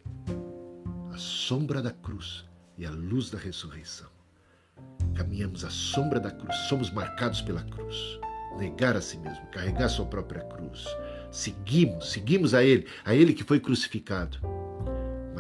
a 1.14 1.18
sombra 1.18 1.82
da 1.82 1.92
cruz 1.92 2.44
e 2.78 2.86
a 2.86 2.92
luz 2.92 3.30
da 3.30 3.38
ressurreição. 3.38 4.10
Caminhamos 5.16 5.64
à 5.64 5.70
sombra 5.70 6.20
da 6.20 6.32
cruz, 6.32 6.56
somos 6.68 6.92
marcados 6.92 7.42
pela 7.42 7.64
cruz. 7.64 8.20
Negar 8.58 8.98
a 8.98 9.02
si 9.02 9.18
mesmo, 9.20 9.48
carregar 9.48 9.88
sua 9.88 10.06
própria 10.06 10.42
cruz. 10.42 10.86
Seguimos, 11.32 12.12
seguimos 12.12 12.54
a 12.54 12.62
Ele, 12.62 12.86
a 13.06 13.16
Ele 13.16 13.34
que 13.34 13.46
foi 13.46 13.62
crucificado. 13.62 14.38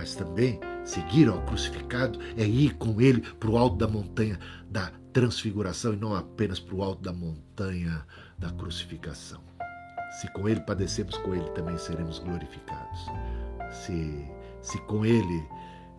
Mas 0.01 0.15
também 0.15 0.59
seguir 0.83 1.29
ao 1.29 1.39
crucificado 1.43 2.17
é 2.35 2.43
ir 2.43 2.73
com 2.77 2.99
Ele 2.99 3.21
para 3.21 3.51
o 3.51 3.55
alto 3.55 3.75
da 3.75 3.87
montanha 3.87 4.39
da 4.67 4.91
transfiguração 5.13 5.93
e 5.93 5.95
não 5.95 6.15
apenas 6.15 6.59
para 6.59 6.73
o 6.73 6.81
alto 6.81 7.03
da 7.03 7.13
montanha 7.13 8.03
da 8.39 8.49
crucificação. 8.49 9.39
Se 10.19 10.27
com 10.33 10.49
Ele 10.49 10.59
padecemos, 10.61 11.15
com 11.17 11.35
Ele 11.35 11.47
também 11.51 11.77
seremos 11.77 12.17
glorificados. 12.17 12.99
Se, 13.71 14.27
se 14.63 14.79
com 14.87 15.05
Ele, 15.05 15.47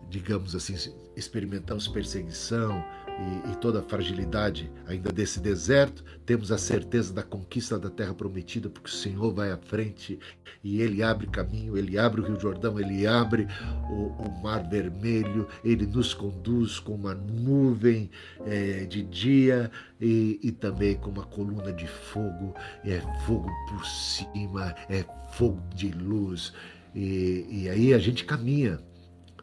digamos 0.09 0.53
assim, 0.53 0.75
experimentamos 1.15 1.87
perseguição, 1.87 2.83
e, 3.19 3.51
e, 3.51 3.55
toda 3.55 3.79
a 3.79 3.83
fragilidade 3.83 4.71
ainda 4.87 5.11
desse 5.11 5.39
deserto, 5.39 6.03
temos 6.25 6.51
a 6.51 6.57
certeza 6.57 7.13
da 7.13 7.23
conquista 7.23 7.77
da 7.77 7.89
terra 7.89 8.13
prometida, 8.13 8.69
porque 8.69 8.89
o 8.89 8.93
Senhor 8.93 9.33
vai 9.33 9.51
à 9.51 9.57
frente 9.57 10.19
e 10.63 10.81
Ele 10.81 11.03
abre 11.03 11.27
caminho, 11.27 11.77
Ele 11.77 11.97
abre 11.97 12.21
o 12.21 12.23
Rio 12.25 12.39
Jordão, 12.39 12.79
Ele 12.79 13.05
abre 13.05 13.47
o, 13.89 14.07
o 14.07 14.41
Mar 14.41 14.67
Vermelho, 14.67 15.47
Ele 15.63 15.85
nos 15.85 16.13
conduz 16.13 16.79
com 16.79 16.95
uma 16.95 17.13
nuvem 17.13 18.09
é, 18.45 18.85
de 18.85 19.03
dia 19.03 19.71
e, 19.99 20.39
e 20.41 20.51
também 20.51 20.95
com 20.95 21.09
uma 21.09 21.25
coluna 21.25 21.71
de 21.71 21.87
fogo, 21.87 22.55
é 22.83 22.99
fogo 23.25 23.49
por 23.69 23.85
cima, 23.85 24.75
é 24.89 25.05
fogo 25.33 25.61
de 25.75 25.91
luz, 25.91 26.53
e, 26.95 27.45
e 27.49 27.69
aí 27.69 27.93
a 27.93 27.99
gente 27.99 28.25
caminha. 28.25 28.79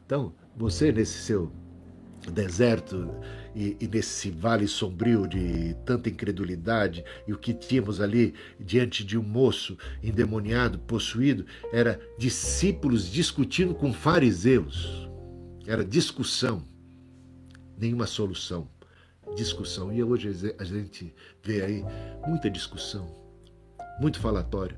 Então, 0.05 0.35
você 0.57 0.91
nesse 0.91 1.19
seu 1.23 1.53
deserto 2.29 3.15
e, 3.55 3.77
e, 3.81 3.89
nesse 3.89 4.31
vale 4.31 4.67
sombrio 4.69 5.27
de 5.27 5.75
tanta 5.85 6.09
incredulidade, 6.09 7.05
e 7.27 7.33
o 7.33 7.39
que 7.39 7.55
tínhamos 7.55 8.01
ali 8.01 8.35
diante 8.59 9.05
de 9.05 9.17
um 9.17 9.23
moço 9.23 9.79
endemoniado, 10.03 10.79
possuído, 10.81 11.47
era 11.73 12.01
discípulos 12.19 13.11
discutindo 13.11 13.75
com 13.75 13.93
fariseus. 13.93 15.09
Era 15.67 15.85
discussão, 15.85 16.65
nenhuma 17.79 18.07
solução. 18.07 18.69
Discussão. 19.37 19.93
E 19.93 20.03
hoje 20.03 20.55
a 20.59 20.65
gente 20.65 21.15
vê 21.43 21.63
aí 21.63 21.85
muita 22.27 22.51
discussão, 22.51 23.09
muito 24.01 24.19
falatório 24.19 24.77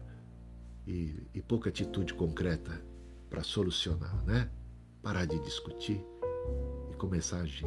e, 0.87 1.27
e 1.35 1.41
pouca 1.41 1.71
atitude 1.71 2.13
concreta 2.13 2.83
para 3.31 3.43
solucionar, 3.43 4.23
né? 4.27 4.51
Parar 5.03 5.25
de 5.25 5.39
discutir 5.41 6.05
e 6.91 6.95
começar 6.95 7.39
a 7.39 7.43
agir. 7.43 7.67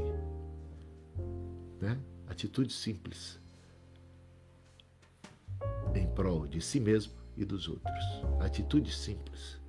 Né? 1.82 2.00
Atitude 2.28 2.74
simples 2.74 3.40
em 5.94 6.08
prol 6.08 6.48
de 6.48 6.62
si 6.62 6.80
mesmo 6.80 7.14
e 7.38 7.46
dos 7.46 7.68
outros. 7.68 8.06
Atitude 8.40 8.94
simples. 8.94 9.60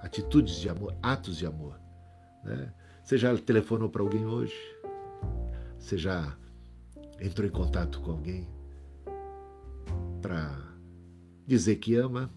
Atitudes 0.00 0.56
de 0.56 0.68
amor, 0.68 0.94
atos 1.02 1.36
de 1.36 1.46
amor. 1.46 1.78
Né? 2.44 2.72
Você 3.02 3.16
já 3.16 3.36
telefonou 3.36 3.88
para 3.88 4.02
alguém 4.02 4.26
hoje? 4.26 4.54
Você 5.78 5.96
já 5.96 6.36
entrou 7.20 7.46
em 7.46 7.50
contato 7.50 8.00
com 8.00 8.12
alguém 8.12 8.48
para 10.20 10.56
dizer 11.46 11.76
que 11.76 11.94
ama, 11.94 12.30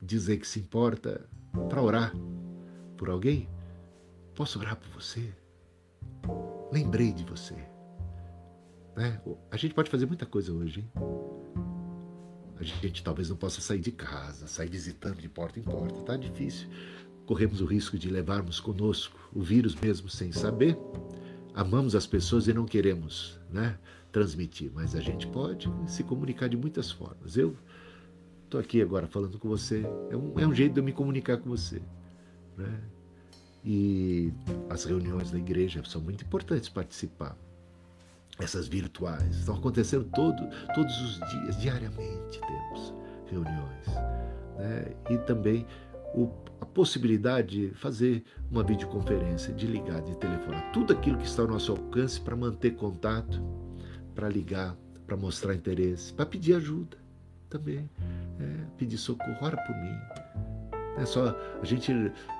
dizer 0.00 0.38
que 0.38 0.46
se 0.46 0.58
importa, 0.58 1.28
para 1.68 1.82
orar 1.82 2.12
por 2.96 3.08
alguém? 3.10 3.48
Posso 4.34 4.58
orar 4.58 4.76
por 4.76 4.88
você? 4.88 5.32
Lembrei 6.70 7.12
de 7.12 7.24
você. 7.24 7.56
Né? 8.96 9.20
A 9.50 9.56
gente 9.56 9.74
pode 9.74 9.90
fazer 9.90 10.06
muita 10.06 10.26
coisa 10.26 10.52
hoje, 10.52 10.80
hein? 10.80 10.90
A 12.56 12.64
gente 12.64 13.02
talvez 13.02 13.28
não 13.28 13.36
possa 13.36 13.60
sair 13.60 13.80
de 13.80 13.90
casa, 13.90 14.46
sair 14.46 14.68
visitando 14.68 15.16
de 15.20 15.28
porta 15.28 15.58
em 15.58 15.62
porta, 15.62 16.00
tá 16.02 16.16
difícil. 16.16 16.68
Corremos 17.26 17.60
o 17.60 17.64
risco 17.64 17.98
de 17.98 18.08
levarmos 18.08 18.60
conosco 18.60 19.18
o 19.34 19.42
vírus 19.42 19.74
mesmo 19.74 20.08
sem 20.08 20.30
saber. 20.30 20.78
Amamos 21.54 21.94
as 21.94 22.06
pessoas 22.06 22.46
e 22.46 22.52
não 22.52 22.64
queremos, 22.64 23.38
né, 23.50 23.78
transmitir, 24.10 24.70
mas 24.72 24.94
a 24.94 25.00
gente 25.00 25.26
pode 25.26 25.70
se 25.86 26.02
comunicar 26.04 26.48
de 26.48 26.56
muitas 26.56 26.90
formas. 26.90 27.36
Eu 27.36 27.56
estou 28.44 28.60
aqui 28.60 28.80
agora 28.80 29.06
falando 29.06 29.38
com 29.38 29.48
você, 29.48 29.84
é 30.10 30.16
um, 30.16 30.38
é 30.38 30.46
um 30.46 30.54
jeito 30.54 30.74
de 30.74 30.80
eu 30.80 30.84
me 30.84 30.92
comunicar 30.92 31.38
com 31.38 31.50
você, 31.50 31.82
né? 32.56 32.80
E 33.64 34.32
as 34.68 34.84
reuniões 34.84 35.30
da 35.30 35.38
igreja 35.38 35.82
são 35.84 36.00
muito 36.00 36.24
importantes 36.24 36.68
participar 36.68 37.36
essas 38.38 38.66
virtuais. 38.66 39.36
Estão 39.36 39.56
acontecendo 39.56 40.04
todo, 40.14 40.42
todos 40.74 41.00
os 41.00 41.30
dias, 41.30 41.60
diariamente 41.60 42.40
temos 42.40 42.94
reuniões. 43.30 43.86
Né? 44.58 44.94
E 45.10 45.18
também 45.18 45.66
o, 46.14 46.30
a 46.60 46.66
possibilidade 46.66 47.68
de 47.68 47.74
fazer 47.74 48.24
uma 48.50 48.62
videoconferência, 48.62 49.52
de 49.54 49.66
ligar, 49.66 50.02
de 50.02 50.16
telefonar. 50.16 50.72
Tudo 50.72 50.92
aquilo 50.92 51.18
que 51.18 51.26
está 51.26 51.42
ao 51.42 51.48
nosso 51.48 51.72
alcance 51.72 52.20
para 52.20 52.36
manter 52.36 52.72
contato, 52.74 53.42
para 54.14 54.28
ligar, 54.28 54.76
para 55.06 55.16
mostrar 55.16 55.54
interesse, 55.54 56.12
para 56.12 56.26
pedir 56.26 56.54
ajuda 56.54 56.96
também. 57.48 57.88
É, 58.40 58.64
pedir 58.76 58.98
socorro, 58.98 59.36
ora 59.40 59.56
por 59.56 59.76
mim. 59.76 60.21
É 60.96 61.06
só 61.06 61.36
a 61.60 61.64
gente, 61.64 61.92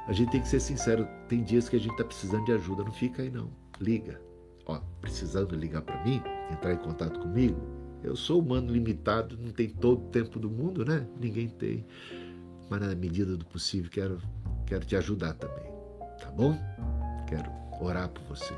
a 0.07 0.13
gente 0.13 0.31
tem 0.31 0.41
que 0.41 0.49
ser 0.49 0.61
sincero. 0.61 1.07
Tem 1.29 1.43
dias 1.43 1.69
que 1.69 1.77
a 1.77 1.79
gente 1.79 1.93
está 1.93 2.05
precisando 2.05 2.45
de 2.45 2.53
ajuda, 2.53 2.85
não 2.85 2.93
fica 2.93 3.23
aí 3.23 3.31
não. 3.31 3.51
Liga, 3.81 4.21
ó, 4.67 4.81
precisando 5.01 5.57
ligar 5.57 5.83
para 5.83 6.03
mim, 6.05 6.23
entrar 6.51 6.73
em 6.73 6.79
contato 6.79 7.19
comigo, 7.19 7.59
eu 8.03 8.17
sou 8.17 8.41
humano 8.41 8.73
limitado, 8.73 9.39
não 9.39 9.51
tem 9.51 9.69
todo 9.69 10.07
o 10.07 10.09
tempo 10.11 10.39
do 10.39 10.51
mundo, 10.51 10.85
né? 10.85 11.07
Ninguém 11.21 11.49
tem. 11.49 11.87
Mas 12.69 12.81
na 12.81 12.95
medida 12.95 13.37
do 13.37 13.45
possível 13.47 13.91
quero, 13.91 14.19
quero 14.67 14.85
te 14.85 14.97
ajudar 14.97 15.35
também, 15.35 15.71
tá 16.21 16.31
bom? 16.31 16.59
Quero 17.29 17.51
orar 17.81 18.09
por 18.09 18.25
você. 18.25 18.55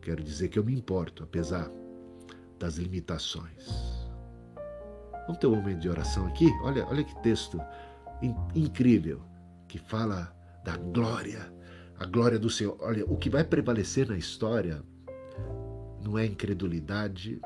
Quero 0.00 0.22
dizer 0.22 0.48
que 0.48 0.58
eu 0.58 0.64
me 0.64 0.74
importo, 0.74 1.24
apesar 1.24 1.70
das 2.58 2.76
limitações. 2.76 4.02
Vamos 5.26 5.38
ter 5.38 5.46
um 5.46 5.56
momento 5.56 5.80
de 5.80 5.88
oração 5.88 6.26
aqui? 6.26 6.50
Olha, 6.62 6.86
olha 6.86 7.04
que 7.04 7.14
texto 7.22 7.60
incrível 8.54 9.22
que 9.68 9.78
fala 9.78 10.34
da 10.64 10.76
glória 10.76 11.52
a 12.02 12.04
glória 12.04 12.36
do 12.36 12.50
Senhor. 12.50 12.76
Olha, 12.80 13.04
o 13.04 13.16
que 13.16 13.30
vai 13.30 13.44
prevalecer 13.44 14.08
na 14.08 14.16
história 14.16 14.82
não 16.02 16.18
é 16.18 16.22
a 16.22 16.26
incredulidade, 16.26 17.40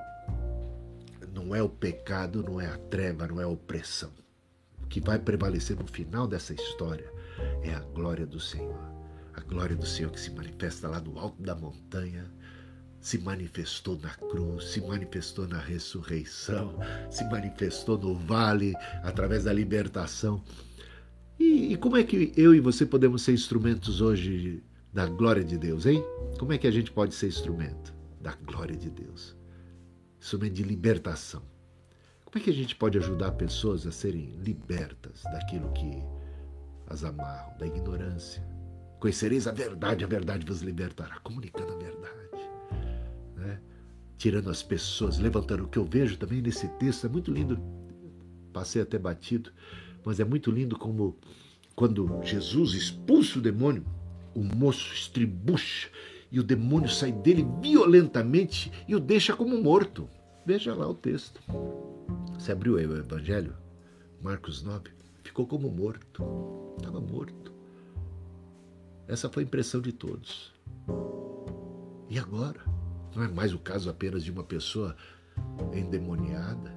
não 1.30 1.54
é 1.54 1.62
o 1.62 1.68
pecado, 1.68 2.42
não 2.42 2.58
é 2.58 2.66
a 2.66 2.78
treva, 2.78 3.26
não 3.26 3.38
é 3.38 3.44
a 3.44 3.48
opressão. 3.48 4.10
O 4.82 4.86
que 4.86 4.98
vai 4.98 5.18
prevalecer 5.18 5.76
no 5.76 5.86
final 5.86 6.26
dessa 6.26 6.54
história 6.54 7.12
é 7.62 7.74
a 7.74 7.80
glória 7.80 8.26
do 8.26 8.40
Senhor. 8.40 8.80
A 9.34 9.40
glória 9.42 9.76
do 9.76 9.84
Senhor 9.84 10.10
que 10.10 10.18
se 10.18 10.30
manifesta 10.30 10.88
lá 10.88 11.00
no 11.00 11.18
alto 11.18 11.42
da 11.42 11.54
montanha, 11.54 12.24
se 12.98 13.18
manifestou 13.18 13.98
na 13.98 14.14
cruz, 14.14 14.70
se 14.70 14.80
manifestou 14.80 15.46
na 15.46 15.58
ressurreição, 15.58 16.78
se 17.10 17.24
manifestou 17.24 17.98
no 17.98 18.14
vale 18.14 18.74
através 19.02 19.44
da 19.44 19.52
libertação. 19.52 20.42
E, 21.38 21.72
e, 21.72 21.76
como 21.76 21.96
é 21.96 22.04
que 22.04 22.32
eu 22.36 22.54
e 22.54 22.60
você 22.60 22.86
podemos 22.86 23.22
ser 23.22 23.32
instrumentos 23.32 24.00
hoje 24.00 24.62
da 24.92 25.06
glória 25.06 25.44
de 25.44 25.58
Deus, 25.58 25.84
hein? 25.84 26.02
Como 26.38 26.52
é 26.52 26.58
que 26.58 26.66
a 26.66 26.70
gente 26.70 26.90
pode 26.90 27.14
ser 27.14 27.28
instrumento 27.28 27.94
da 28.20 28.34
glória 28.34 28.76
de 28.76 28.90
Deus? 28.90 29.36
Instrumento 30.20 30.54
de 30.54 30.62
libertação. 30.62 31.42
Como 32.24 32.38
é 32.38 32.40
que 32.40 32.50
a 32.50 32.54
gente 32.54 32.74
pode 32.74 32.98
ajudar 32.98 33.32
pessoas 33.32 33.86
a 33.86 33.92
serem 33.92 34.34
libertas 34.42 35.22
daquilo 35.24 35.70
que 35.72 36.02
as 36.86 37.04
amarram, 37.04 37.56
da 37.58 37.66
ignorância? 37.66 38.42
Conhecereis 38.98 39.46
a 39.46 39.52
verdade, 39.52 40.04
a 40.04 40.08
verdade 40.08 40.46
vos 40.46 40.62
libertará. 40.62 41.18
Comunicando 41.20 41.72
a 41.72 41.76
verdade. 41.76 42.16
tirando 44.16 44.50
as 44.50 44.62
pessoas, 44.62 45.18
levantando. 45.18 45.64
O 45.64 45.68
que 45.68 45.78
eu 45.78 45.84
vejo 45.84 46.16
também 46.16 46.40
nesse 46.40 46.66
texto 46.78 47.06
é 47.06 47.08
muito 47.08 47.30
lindo. 47.30 47.60
Passei 48.52 48.80
até 48.80 48.98
batido, 48.98 49.52
mas 50.06 50.20
é 50.20 50.24
muito 50.24 50.52
lindo 50.52 50.78
como 50.78 51.16
quando 51.74 52.20
Jesus 52.22 52.74
expulsa 52.74 53.40
o 53.40 53.42
demônio, 53.42 53.84
o 54.32 54.42
moço 54.42 54.94
estribucha 54.94 55.90
e 56.30 56.38
o 56.38 56.44
demônio 56.44 56.88
sai 56.88 57.10
dele 57.10 57.44
violentamente 57.60 58.70
e 58.86 58.94
o 58.94 59.00
deixa 59.00 59.36
como 59.36 59.60
morto. 59.60 60.08
Veja 60.46 60.72
lá 60.74 60.88
o 60.88 60.94
texto. 60.94 61.42
Você 62.34 62.52
abriu 62.52 62.76
aí 62.76 62.86
o 62.86 62.96
Evangelho, 62.96 63.56
Marcos 64.22 64.62
9, 64.62 64.90
ficou 65.24 65.44
como 65.44 65.68
morto. 65.68 66.24
Estava 66.78 67.00
morto. 67.00 67.52
Essa 69.08 69.28
foi 69.28 69.42
a 69.42 69.46
impressão 69.46 69.80
de 69.80 69.92
todos. 69.92 70.52
E 72.08 72.16
agora? 72.16 72.60
Não 73.14 73.24
é 73.24 73.28
mais 73.28 73.52
o 73.52 73.58
caso 73.58 73.90
apenas 73.90 74.22
de 74.22 74.30
uma 74.30 74.44
pessoa 74.44 74.96
endemoniada, 75.72 76.75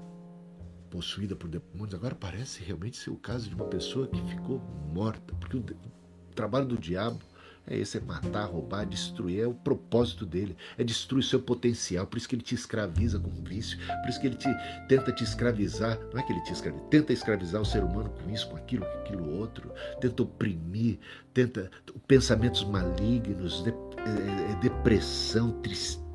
possuída 0.89 1.35
por 1.35 1.49
demônios. 1.49 1.93
Agora 1.93 2.15
parece 2.15 2.63
realmente 2.63 2.97
ser 2.97 3.09
o 3.09 3.15
caso 3.15 3.47
de 3.47 3.55
uma 3.55 3.65
pessoa 3.65 4.07
que 4.07 4.21
ficou 4.23 4.59
morta, 4.93 5.33
porque 5.35 5.57
o, 5.57 5.59
o 5.59 6.35
trabalho 6.35 6.65
do 6.65 6.77
diabo 6.77 7.19
é 7.67 7.77
esse, 7.77 7.97
é 7.97 8.01
matar, 8.01 8.45
roubar, 8.45 8.85
destruir. 8.85 9.41
É 9.41 9.47
o 9.47 9.53
propósito 9.53 10.25
dele, 10.25 10.57
é 10.77 10.83
destruir 10.83 11.23
seu 11.23 11.39
potencial. 11.39 12.07
Por 12.07 12.17
isso 12.17 12.27
que 12.27 12.35
ele 12.35 12.41
te 12.41 12.55
escraviza 12.55 13.19
com 13.19 13.29
vício, 13.43 13.77
por 13.77 14.09
isso 14.09 14.19
que 14.19 14.27
ele 14.27 14.35
te, 14.35 14.49
tenta 14.87 15.11
te 15.11 15.23
escravizar. 15.23 15.99
Não 16.11 16.19
é 16.19 16.23
que 16.23 16.33
ele 16.33 16.41
te 16.41 16.51
escraviza, 16.51 16.83
tenta 16.85 17.13
escravizar 17.13 17.61
o 17.61 17.65
ser 17.65 17.83
humano 17.83 18.09
com 18.09 18.29
isso, 18.31 18.49
com 18.49 18.57
aquilo, 18.57 18.85
com 18.85 18.99
aquilo 18.99 19.37
outro. 19.37 19.71
Tenta 20.01 20.23
oprimir, 20.23 20.97
tenta 21.33 21.69
pensamentos 22.07 22.63
malignos, 22.63 23.63
de, 23.63 23.69
é, 23.69 24.51
é, 24.51 24.55
depressão, 24.61 25.51
tristeza 25.61 26.08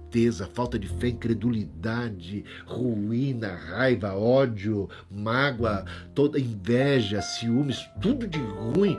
falta 0.55 0.79
de 0.79 0.87
fé, 0.87 1.09
incredulidade, 1.09 2.45
ruína, 2.67 3.55
raiva, 3.55 4.15
ódio, 4.15 4.89
mágoa, 5.11 5.85
toda 6.15 6.39
inveja, 6.39 7.21
ciúmes, 7.21 7.85
tudo 8.01 8.27
de 8.27 8.39
ruim, 8.39 8.97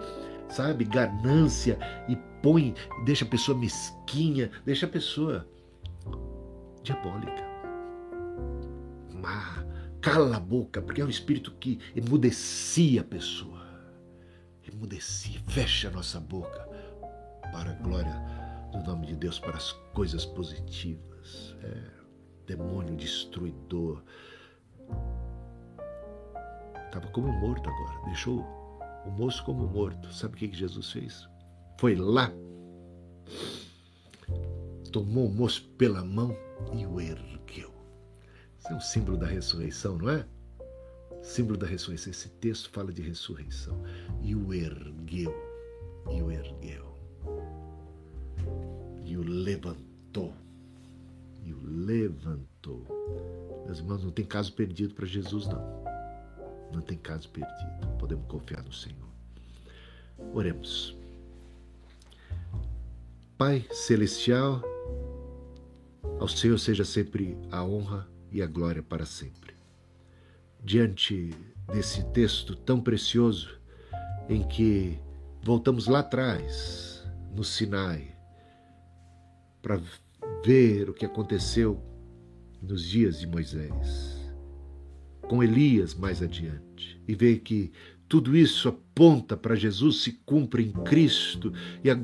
sabe? 0.49 0.83
Ganância 0.83 1.79
e 2.09 2.17
põe, 2.41 2.75
deixa 3.05 3.23
a 3.23 3.27
pessoa 3.27 3.57
mesquinha, 3.57 4.51
deixa 4.65 4.85
a 4.85 4.89
pessoa 4.89 5.47
diabólica. 6.83 7.43
Má, 9.13 9.65
cala 10.01 10.35
a 10.35 10.39
boca, 10.39 10.81
porque 10.81 11.01
é 11.01 11.05
um 11.05 11.09
espírito 11.09 11.51
que 11.59 11.79
emudecia 11.95 13.01
a 13.01 13.05
pessoa. 13.05 13.65
Emudecia, 14.69 15.39
fecha 15.47 15.87
a 15.87 15.91
nossa 15.91 16.19
boca 16.19 16.67
para 17.53 17.71
a 17.71 17.75
glória 17.75 18.34
do 18.77 18.83
nome 18.83 19.07
de 19.07 19.15
Deus, 19.15 19.39
para 19.39 19.57
as 19.57 19.71
coisas 19.93 20.25
positivas. 20.25 21.55
É, 21.63 21.95
demônio 22.47 22.95
destruidor. 22.95 24.03
Estava 26.85 27.07
como 27.07 27.31
morto 27.31 27.69
agora, 27.69 28.05
deixou 28.05 28.39
o 29.05 29.11
moço 29.11 29.43
como 29.43 29.67
morto. 29.67 30.13
Sabe 30.13 30.35
o 30.35 30.37
que 30.37 30.53
Jesus 30.53 30.91
fez? 30.91 31.27
foi 31.77 31.95
lá, 31.95 32.31
tomou 34.91 35.27
o 35.27 35.31
moço 35.31 35.67
pela 35.77 36.03
mão 36.03 36.35
e 36.73 36.85
o 36.85 36.99
ergueu. 36.99 37.73
Isso 38.57 38.69
é 38.69 38.73
um 38.73 38.79
símbolo 38.79 39.17
da 39.17 39.27
ressurreição, 39.27 39.97
não 39.97 40.09
é? 40.09 40.25
Símbolo 41.21 41.57
da 41.57 41.67
ressurreição. 41.67 42.11
Esse 42.11 42.29
texto 42.29 42.69
fala 42.69 42.93
de 42.93 43.01
ressurreição. 43.01 43.81
E 44.21 44.35
o 44.35 44.53
ergueu, 44.53 45.33
e 46.09 46.21
o 46.21 46.31
ergueu, 46.31 46.94
e 49.15 49.17
o 49.17 49.23
levantou, 49.23 50.33
e 51.45 51.53
o 51.53 51.59
levantou. 51.63 52.85
Meus 53.65 53.79
irmãos, 53.79 54.03
não 54.03 54.11
tem 54.11 54.25
caso 54.25 54.51
perdido 54.51 54.93
para 54.93 55.05
Jesus, 55.05 55.47
não. 55.47 55.85
Não 56.73 56.81
tem 56.81 56.97
caso 56.97 57.29
perdido. 57.29 57.87
Podemos 57.97 58.27
confiar 58.27 58.61
no 58.61 58.73
Senhor. 58.73 59.07
Oremos. 60.33 60.97
Pai 63.37 63.65
Celestial, 63.71 64.61
ao 66.19 66.27
Senhor 66.27 66.57
seja 66.57 66.83
sempre 66.83 67.37
a 67.49 67.63
honra 67.63 68.05
e 68.33 68.41
a 68.41 68.47
glória 68.47 68.83
para 68.83 69.05
sempre. 69.05 69.55
Diante 70.61 71.33
desse 71.71 72.03
texto 72.11 72.53
tão 72.53 72.81
precioso, 72.81 73.57
em 74.27 74.45
que 74.45 74.99
voltamos 75.41 75.87
lá 75.87 75.99
atrás, 75.99 77.01
no 77.33 77.43
Sinai, 77.43 78.14
para 79.65 79.81
ver 80.45 80.91
o 80.91 80.93
que 80.93 81.07
aconteceu 81.07 81.81
nos 82.61 82.87
dias 82.87 83.19
de 83.19 83.25
Moisés, 83.25 84.31
com 85.23 85.41
Elias 85.41 85.95
mais 85.95 86.21
adiante, 86.21 87.01
e 87.07 87.15
ver 87.15 87.39
que 87.39 87.71
tudo 88.07 88.37
isso 88.37 88.69
aponta 88.69 89.35
para 89.35 89.55
Jesus 89.55 90.03
se 90.03 90.11
cumpre 90.23 90.63
em 90.63 90.71
Cristo 90.83 91.51
e 91.83 91.89
a, 91.89 91.99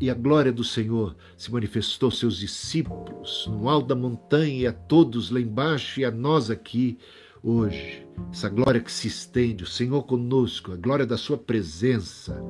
e 0.00 0.10
a 0.10 0.14
glória 0.14 0.52
do 0.52 0.64
Senhor 0.64 1.14
se 1.38 1.52
manifestou 1.52 2.08
aos 2.08 2.18
seus 2.18 2.38
discípulos 2.38 3.46
no 3.46 3.68
alto 3.68 3.86
da 3.86 3.94
montanha 3.94 4.62
e 4.62 4.66
a 4.66 4.72
todos 4.72 5.30
lá 5.30 5.38
embaixo 5.38 6.00
e 6.00 6.04
a 6.04 6.10
nós 6.10 6.50
aqui 6.50 6.98
hoje. 7.40 8.04
Essa 8.32 8.48
glória 8.48 8.80
que 8.80 8.90
se 8.90 9.06
estende, 9.06 9.62
o 9.62 9.68
Senhor 9.68 10.02
conosco, 10.02 10.72
a 10.72 10.76
glória 10.76 11.06
da 11.06 11.16
Sua 11.16 11.38
presença. 11.38 12.42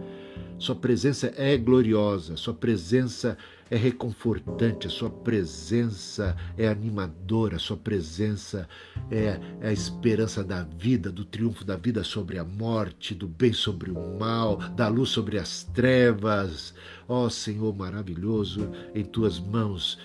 Sua 0.58 0.74
presença 0.74 1.30
é 1.36 1.58
gloriosa, 1.58 2.38
Sua 2.38 2.54
presença 2.54 3.36
é 3.38 3.55
reconfortante, 3.74 4.86
a 4.86 4.90
Sua 4.90 5.10
presença 5.10 6.36
é 6.56 6.68
animadora, 6.68 7.56
a 7.56 7.58
Sua 7.58 7.76
presença 7.76 8.68
é, 9.10 9.40
é, 9.60 9.68
a 9.68 9.72
esperança 9.72 10.44
da 10.44 10.62
vida, 10.62 11.10
do 11.10 11.24
triunfo 11.24 11.64
da 11.64 11.76
vida 11.76 12.04
sobre 12.04 12.38
a 12.38 12.44
morte, 12.44 13.14
do 13.14 13.26
bem 13.26 13.52
sobre 13.52 13.90
o 13.90 14.18
mal, 14.18 14.56
da 14.56 14.88
luz 14.88 15.10
sobre 15.10 15.38
as 15.38 15.64
trevas. 15.64 16.74
Ó 17.08 17.24
oh, 17.24 17.30
Senhor 17.30 17.74
maravilhoso, 17.74 18.70
em 18.94 19.04
Tuas 19.04 19.38
mãos 19.38 19.98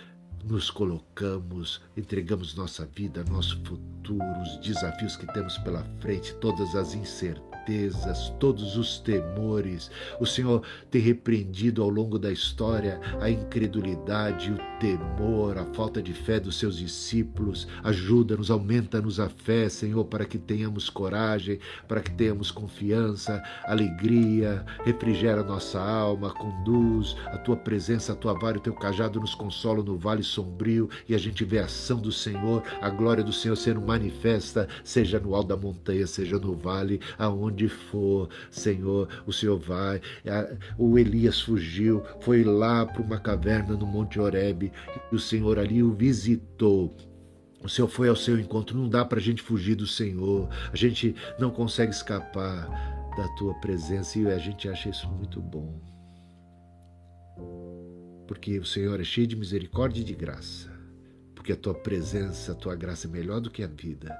nos 0.43 0.71
colocamos, 0.71 1.81
entregamos 1.95 2.55
nossa 2.55 2.85
vida, 2.85 3.23
nosso 3.29 3.61
futuro, 3.63 4.25
os 4.41 4.57
desafios 4.57 5.15
que 5.15 5.31
temos 5.33 5.57
pela 5.59 5.83
frente, 5.99 6.33
todas 6.35 6.75
as 6.75 6.95
incertezas 6.95 7.50
incertezas, 7.71 8.33
todos 8.39 8.75
os 8.75 8.99
temores. 8.99 9.89
O 10.19 10.25
Senhor 10.25 10.61
tem 10.89 11.01
repreendido 11.01 11.81
ao 11.81 11.89
longo 11.89 12.19
da 12.19 12.31
história 12.31 12.99
a 13.19 13.29
incredulidade, 13.29 14.51
o 14.51 14.57
temor, 14.79 15.57
a 15.57 15.65
falta 15.73 16.01
de 16.01 16.13
fé 16.13 16.39
dos 16.39 16.57
seus 16.57 16.77
discípulos. 16.77 17.67
Ajuda-nos, 17.83 18.51
aumenta-nos 18.51 19.19
a 19.19 19.29
fé, 19.29 19.69
Senhor, 19.69 20.03
para 20.05 20.25
que 20.25 20.37
tenhamos 20.37 20.89
coragem, 20.89 21.59
para 21.87 22.01
que 22.01 22.11
tenhamos 22.11 22.51
confiança, 22.51 23.41
alegria, 23.63 24.65
refrigera 24.83 25.43
nossa 25.43 25.79
alma, 25.79 26.31
conduz 26.31 27.15
a 27.27 27.37
tua 27.37 27.55
presença, 27.55 28.13
a 28.13 28.15
tua 28.15 28.33
vara, 28.33 28.57
o 28.57 28.61
teu 28.61 28.73
cajado 28.73 29.19
nos 29.19 29.35
consola 29.35 29.83
no 29.83 29.97
vale 29.97 30.23
sombrio 30.23 30.89
e 31.07 31.15
a 31.15 31.17
gente 31.17 31.45
vê 31.45 31.59
a 31.59 31.65
ação 31.65 31.99
do 31.99 32.11
Senhor, 32.11 32.63
a 32.81 32.89
glória 32.89 33.23
do 33.23 33.33
Senhor 33.33 33.55
sendo 33.55 33.81
manifesta, 33.81 34.67
seja 34.83 35.19
no 35.19 35.35
alto 35.35 35.49
da 35.49 35.57
montanha, 35.57 36.07
seja 36.07 36.37
no 36.37 36.55
vale, 36.55 36.99
aonde 37.17 37.60
onde 37.61 37.69
for, 37.69 38.29
Senhor, 38.49 39.07
o 39.25 39.31
Senhor 39.31 39.59
vai. 39.59 40.01
O 40.77 40.97
Elias 40.97 41.41
fugiu, 41.41 42.03
foi 42.19 42.43
lá 42.43 42.85
para 42.85 43.01
uma 43.01 43.19
caverna 43.19 43.75
no 43.75 43.85
Monte 43.85 44.19
Oreb, 44.19 44.71
e 45.11 45.15
o 45.15 45.19
Senhor 45.19 45.59
ali 45.59 45.83
o 45.83 45.93
visitou. 45.93 46.95
O 47.63 47.69
Senhor 47.69 47.87
foi 47.87 48.09
ao 48.09 48.15
seu 48.15 48.39
encontro. 48.39 48.75
Não 48.75 48.89
dá 48.89 49.05
para 49.05 49.19
a 49.19 49.21
gente 49.21 49.41
fugir 49.41 49.75
do 49.75 49.85
Senhor. 49.85 50.49
A 50.73 50.75
gente 50.75 51.15
não 51.37 51.51
consegue 51.51 51.93
escapar 51.93 52.67
da 53.15 53.27
tua 53.35 53.53
presença 53.55 54.17
e 54.17 54.27
a 54.27 54.39
gente 54.39 54.67
acha 54.67 54.89
isso 54.89 55.07
muito 55.07 55.39
bom. 55.39 55.79
Porque 58.27 58.57
o 58.57 58.65
Senhor 58.65 58.99
é 58.99 59.03
cheio 59.03 59.27
de 59.27 59.35
misericórdia 59.35 60.01
e 60.01 60.03
de 60.03 60.15
graça. 60.15 60.71
Porque 61.35 61.51
a 61.51 61.55
tua 61.55 61.75
presença, 61.75 62.53
a 62.53 62.55
tua 62.55 62.75
graça 62.75 63.05
é 63.07 63.11
melhor 63.11 63.39
do 63.39 63.51
que 63.51 63.61
a 63.61 63.67
vida. 63.67 64.17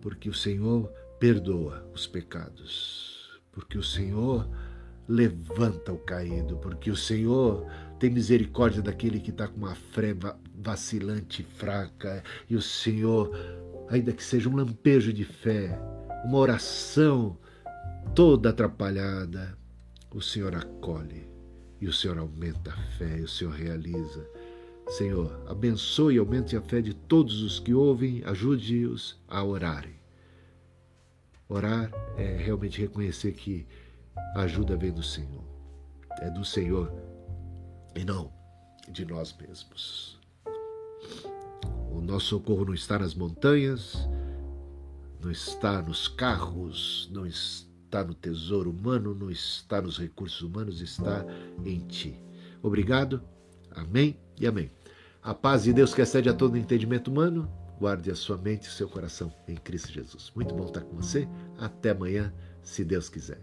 Porque 0.00 0.30
o 0.30 0.34
Senhor 0.34 0.90
perdoa 1.20 1.86
os 1.94 2.06
pecados, 2.06 3.38
porque 3.52 3.76
o 3.76 3.82
Senhor 3.82 4.48
levanta 5.06 5.92
o 5.92 5.98
caído, 5.98 6.56
porque 6.56 6.90
o 6.90 6.96
Senhor 6.96 7.66
tem 7.98 8.08
misericórdia 8.08 8.80
daquele 8.80 9.20
que 9.20 9.28
está 9.28 9.46
com 9.46 9.58
uma 9.58 9.74
fé 9.74 10.16
vacilante, 10.54 11.42
fraca, 11.42 12.24
e 12.48 12.56
o 12.56 12.62
Senhor, 12.62 13.30
ainda 13.90 14.12
que 14.12 14.24
seja 14.24 14.48
um 14.48 14.56
lampejo 14.56 15.12
de 15.12 15.24
fé, 15.26 15.78
uma 16.24 16.38
oração 16.38 17.36
toda 18.14 18.48
atrapalhada, 18.48 19.58
o 20.10 20.22
Senhor 20.22 20.56
acolhe 20.56 21.28
e 21.82 21.86
o 21.86 21.92
Senhor 21.92 22.16
aumenta 22.16 22.72
a 22.72 22.82
fé 22.96 23.18
e 23.18 23.22
o 23.22 23.28
Senhor 23.28 23.52
realiza. 23.52 24.26
Senhor, 24.88 25.44
abençoe 25.46 26.14
e 26.14 26.18
aumente 26.18 26.56
a 26.56 26.62
fé 26.62 26.80
de 26.80 26.94
todos 26.94 27.42
os 27.42 27.60
que 27.60 27.74
ouvem, 27.74 28.22
ajude-os 28.24 29.20
a 29.28 29.44
orarem 29.44 29.99
Orar 31.50 31.90
é 32.16 32.36
realmente 32.36 32.80
reconhecer 32.80 33.32
que 33.32 33.66
a 34.36 34.42
ajuda 34.42 34.76
vem 34.76 34.92
do 34.92 35.02
Senhor. 35.02 35.44
É 36.20 36.30
do 36.30 36.44
Senhor 36.44 36.92
e 37.96 38.04
não 38.04 38.32
de 38.88 39.04
nós 39.04 39.36
mesmos. 39.36 40.18
nosso 42.02 42.26
socorro 42.26 42.64
não 42.64 42.74
está 42.74 42.98
nas 42.98 43.14
montanhas, 43.14 44.08
não 45.20 45.30
está 45.30 45.82
nos 45.82 46.08
carros, 46.08 47.08
não 47.12 47.26
está 47.26 48.04
no 48.04 48.14
tesouro 48.14 48.70
humano, 48.70 49.14
não 49.14 49.30
está 49.30 49.80
nos 49.82 49.98
recursos 49.98 50.40
humanos, 50.42 50.80
está 50.80 51.24
em 51.64 51.80
ti. 51.80 52.20
Obrigado. 52.62 53.22
Amém 53.72 54.16
e 54.40 54.46
amém. 54.46 54.70
A 55.22 55.34
paz 55.34 55.64
de 55.64 55.72
Deus 55.72 55.94
que 55.94 56.00
excede 56.00 56.28
a 56.28 56.34
todo 56.34 56.56
entendimento 56.56 57.10
humano, 57.10 57.50
Guarde 57.80 58.10
a 58.10 58.14
sua 58.14 58.36
mente 58.36 58.66
e 58.66 58.68
o 58.68 58.72
seu 58.72 58.86
coração 58.86 59.32
em 59.48 59.56
Cristo 59.56 59.90
Jesus. 59.90 60.30
Muito 60.36 60.54
bom 60.54 60.66
estar 60.66 60.82
com 60.82 60.96
você. 60.96 61.26
Até 61.58 61.90
amanhã, 61.90 62.30
se 62.62 62.84
Deus 62.84 63.08
quiser. 63.08 63.40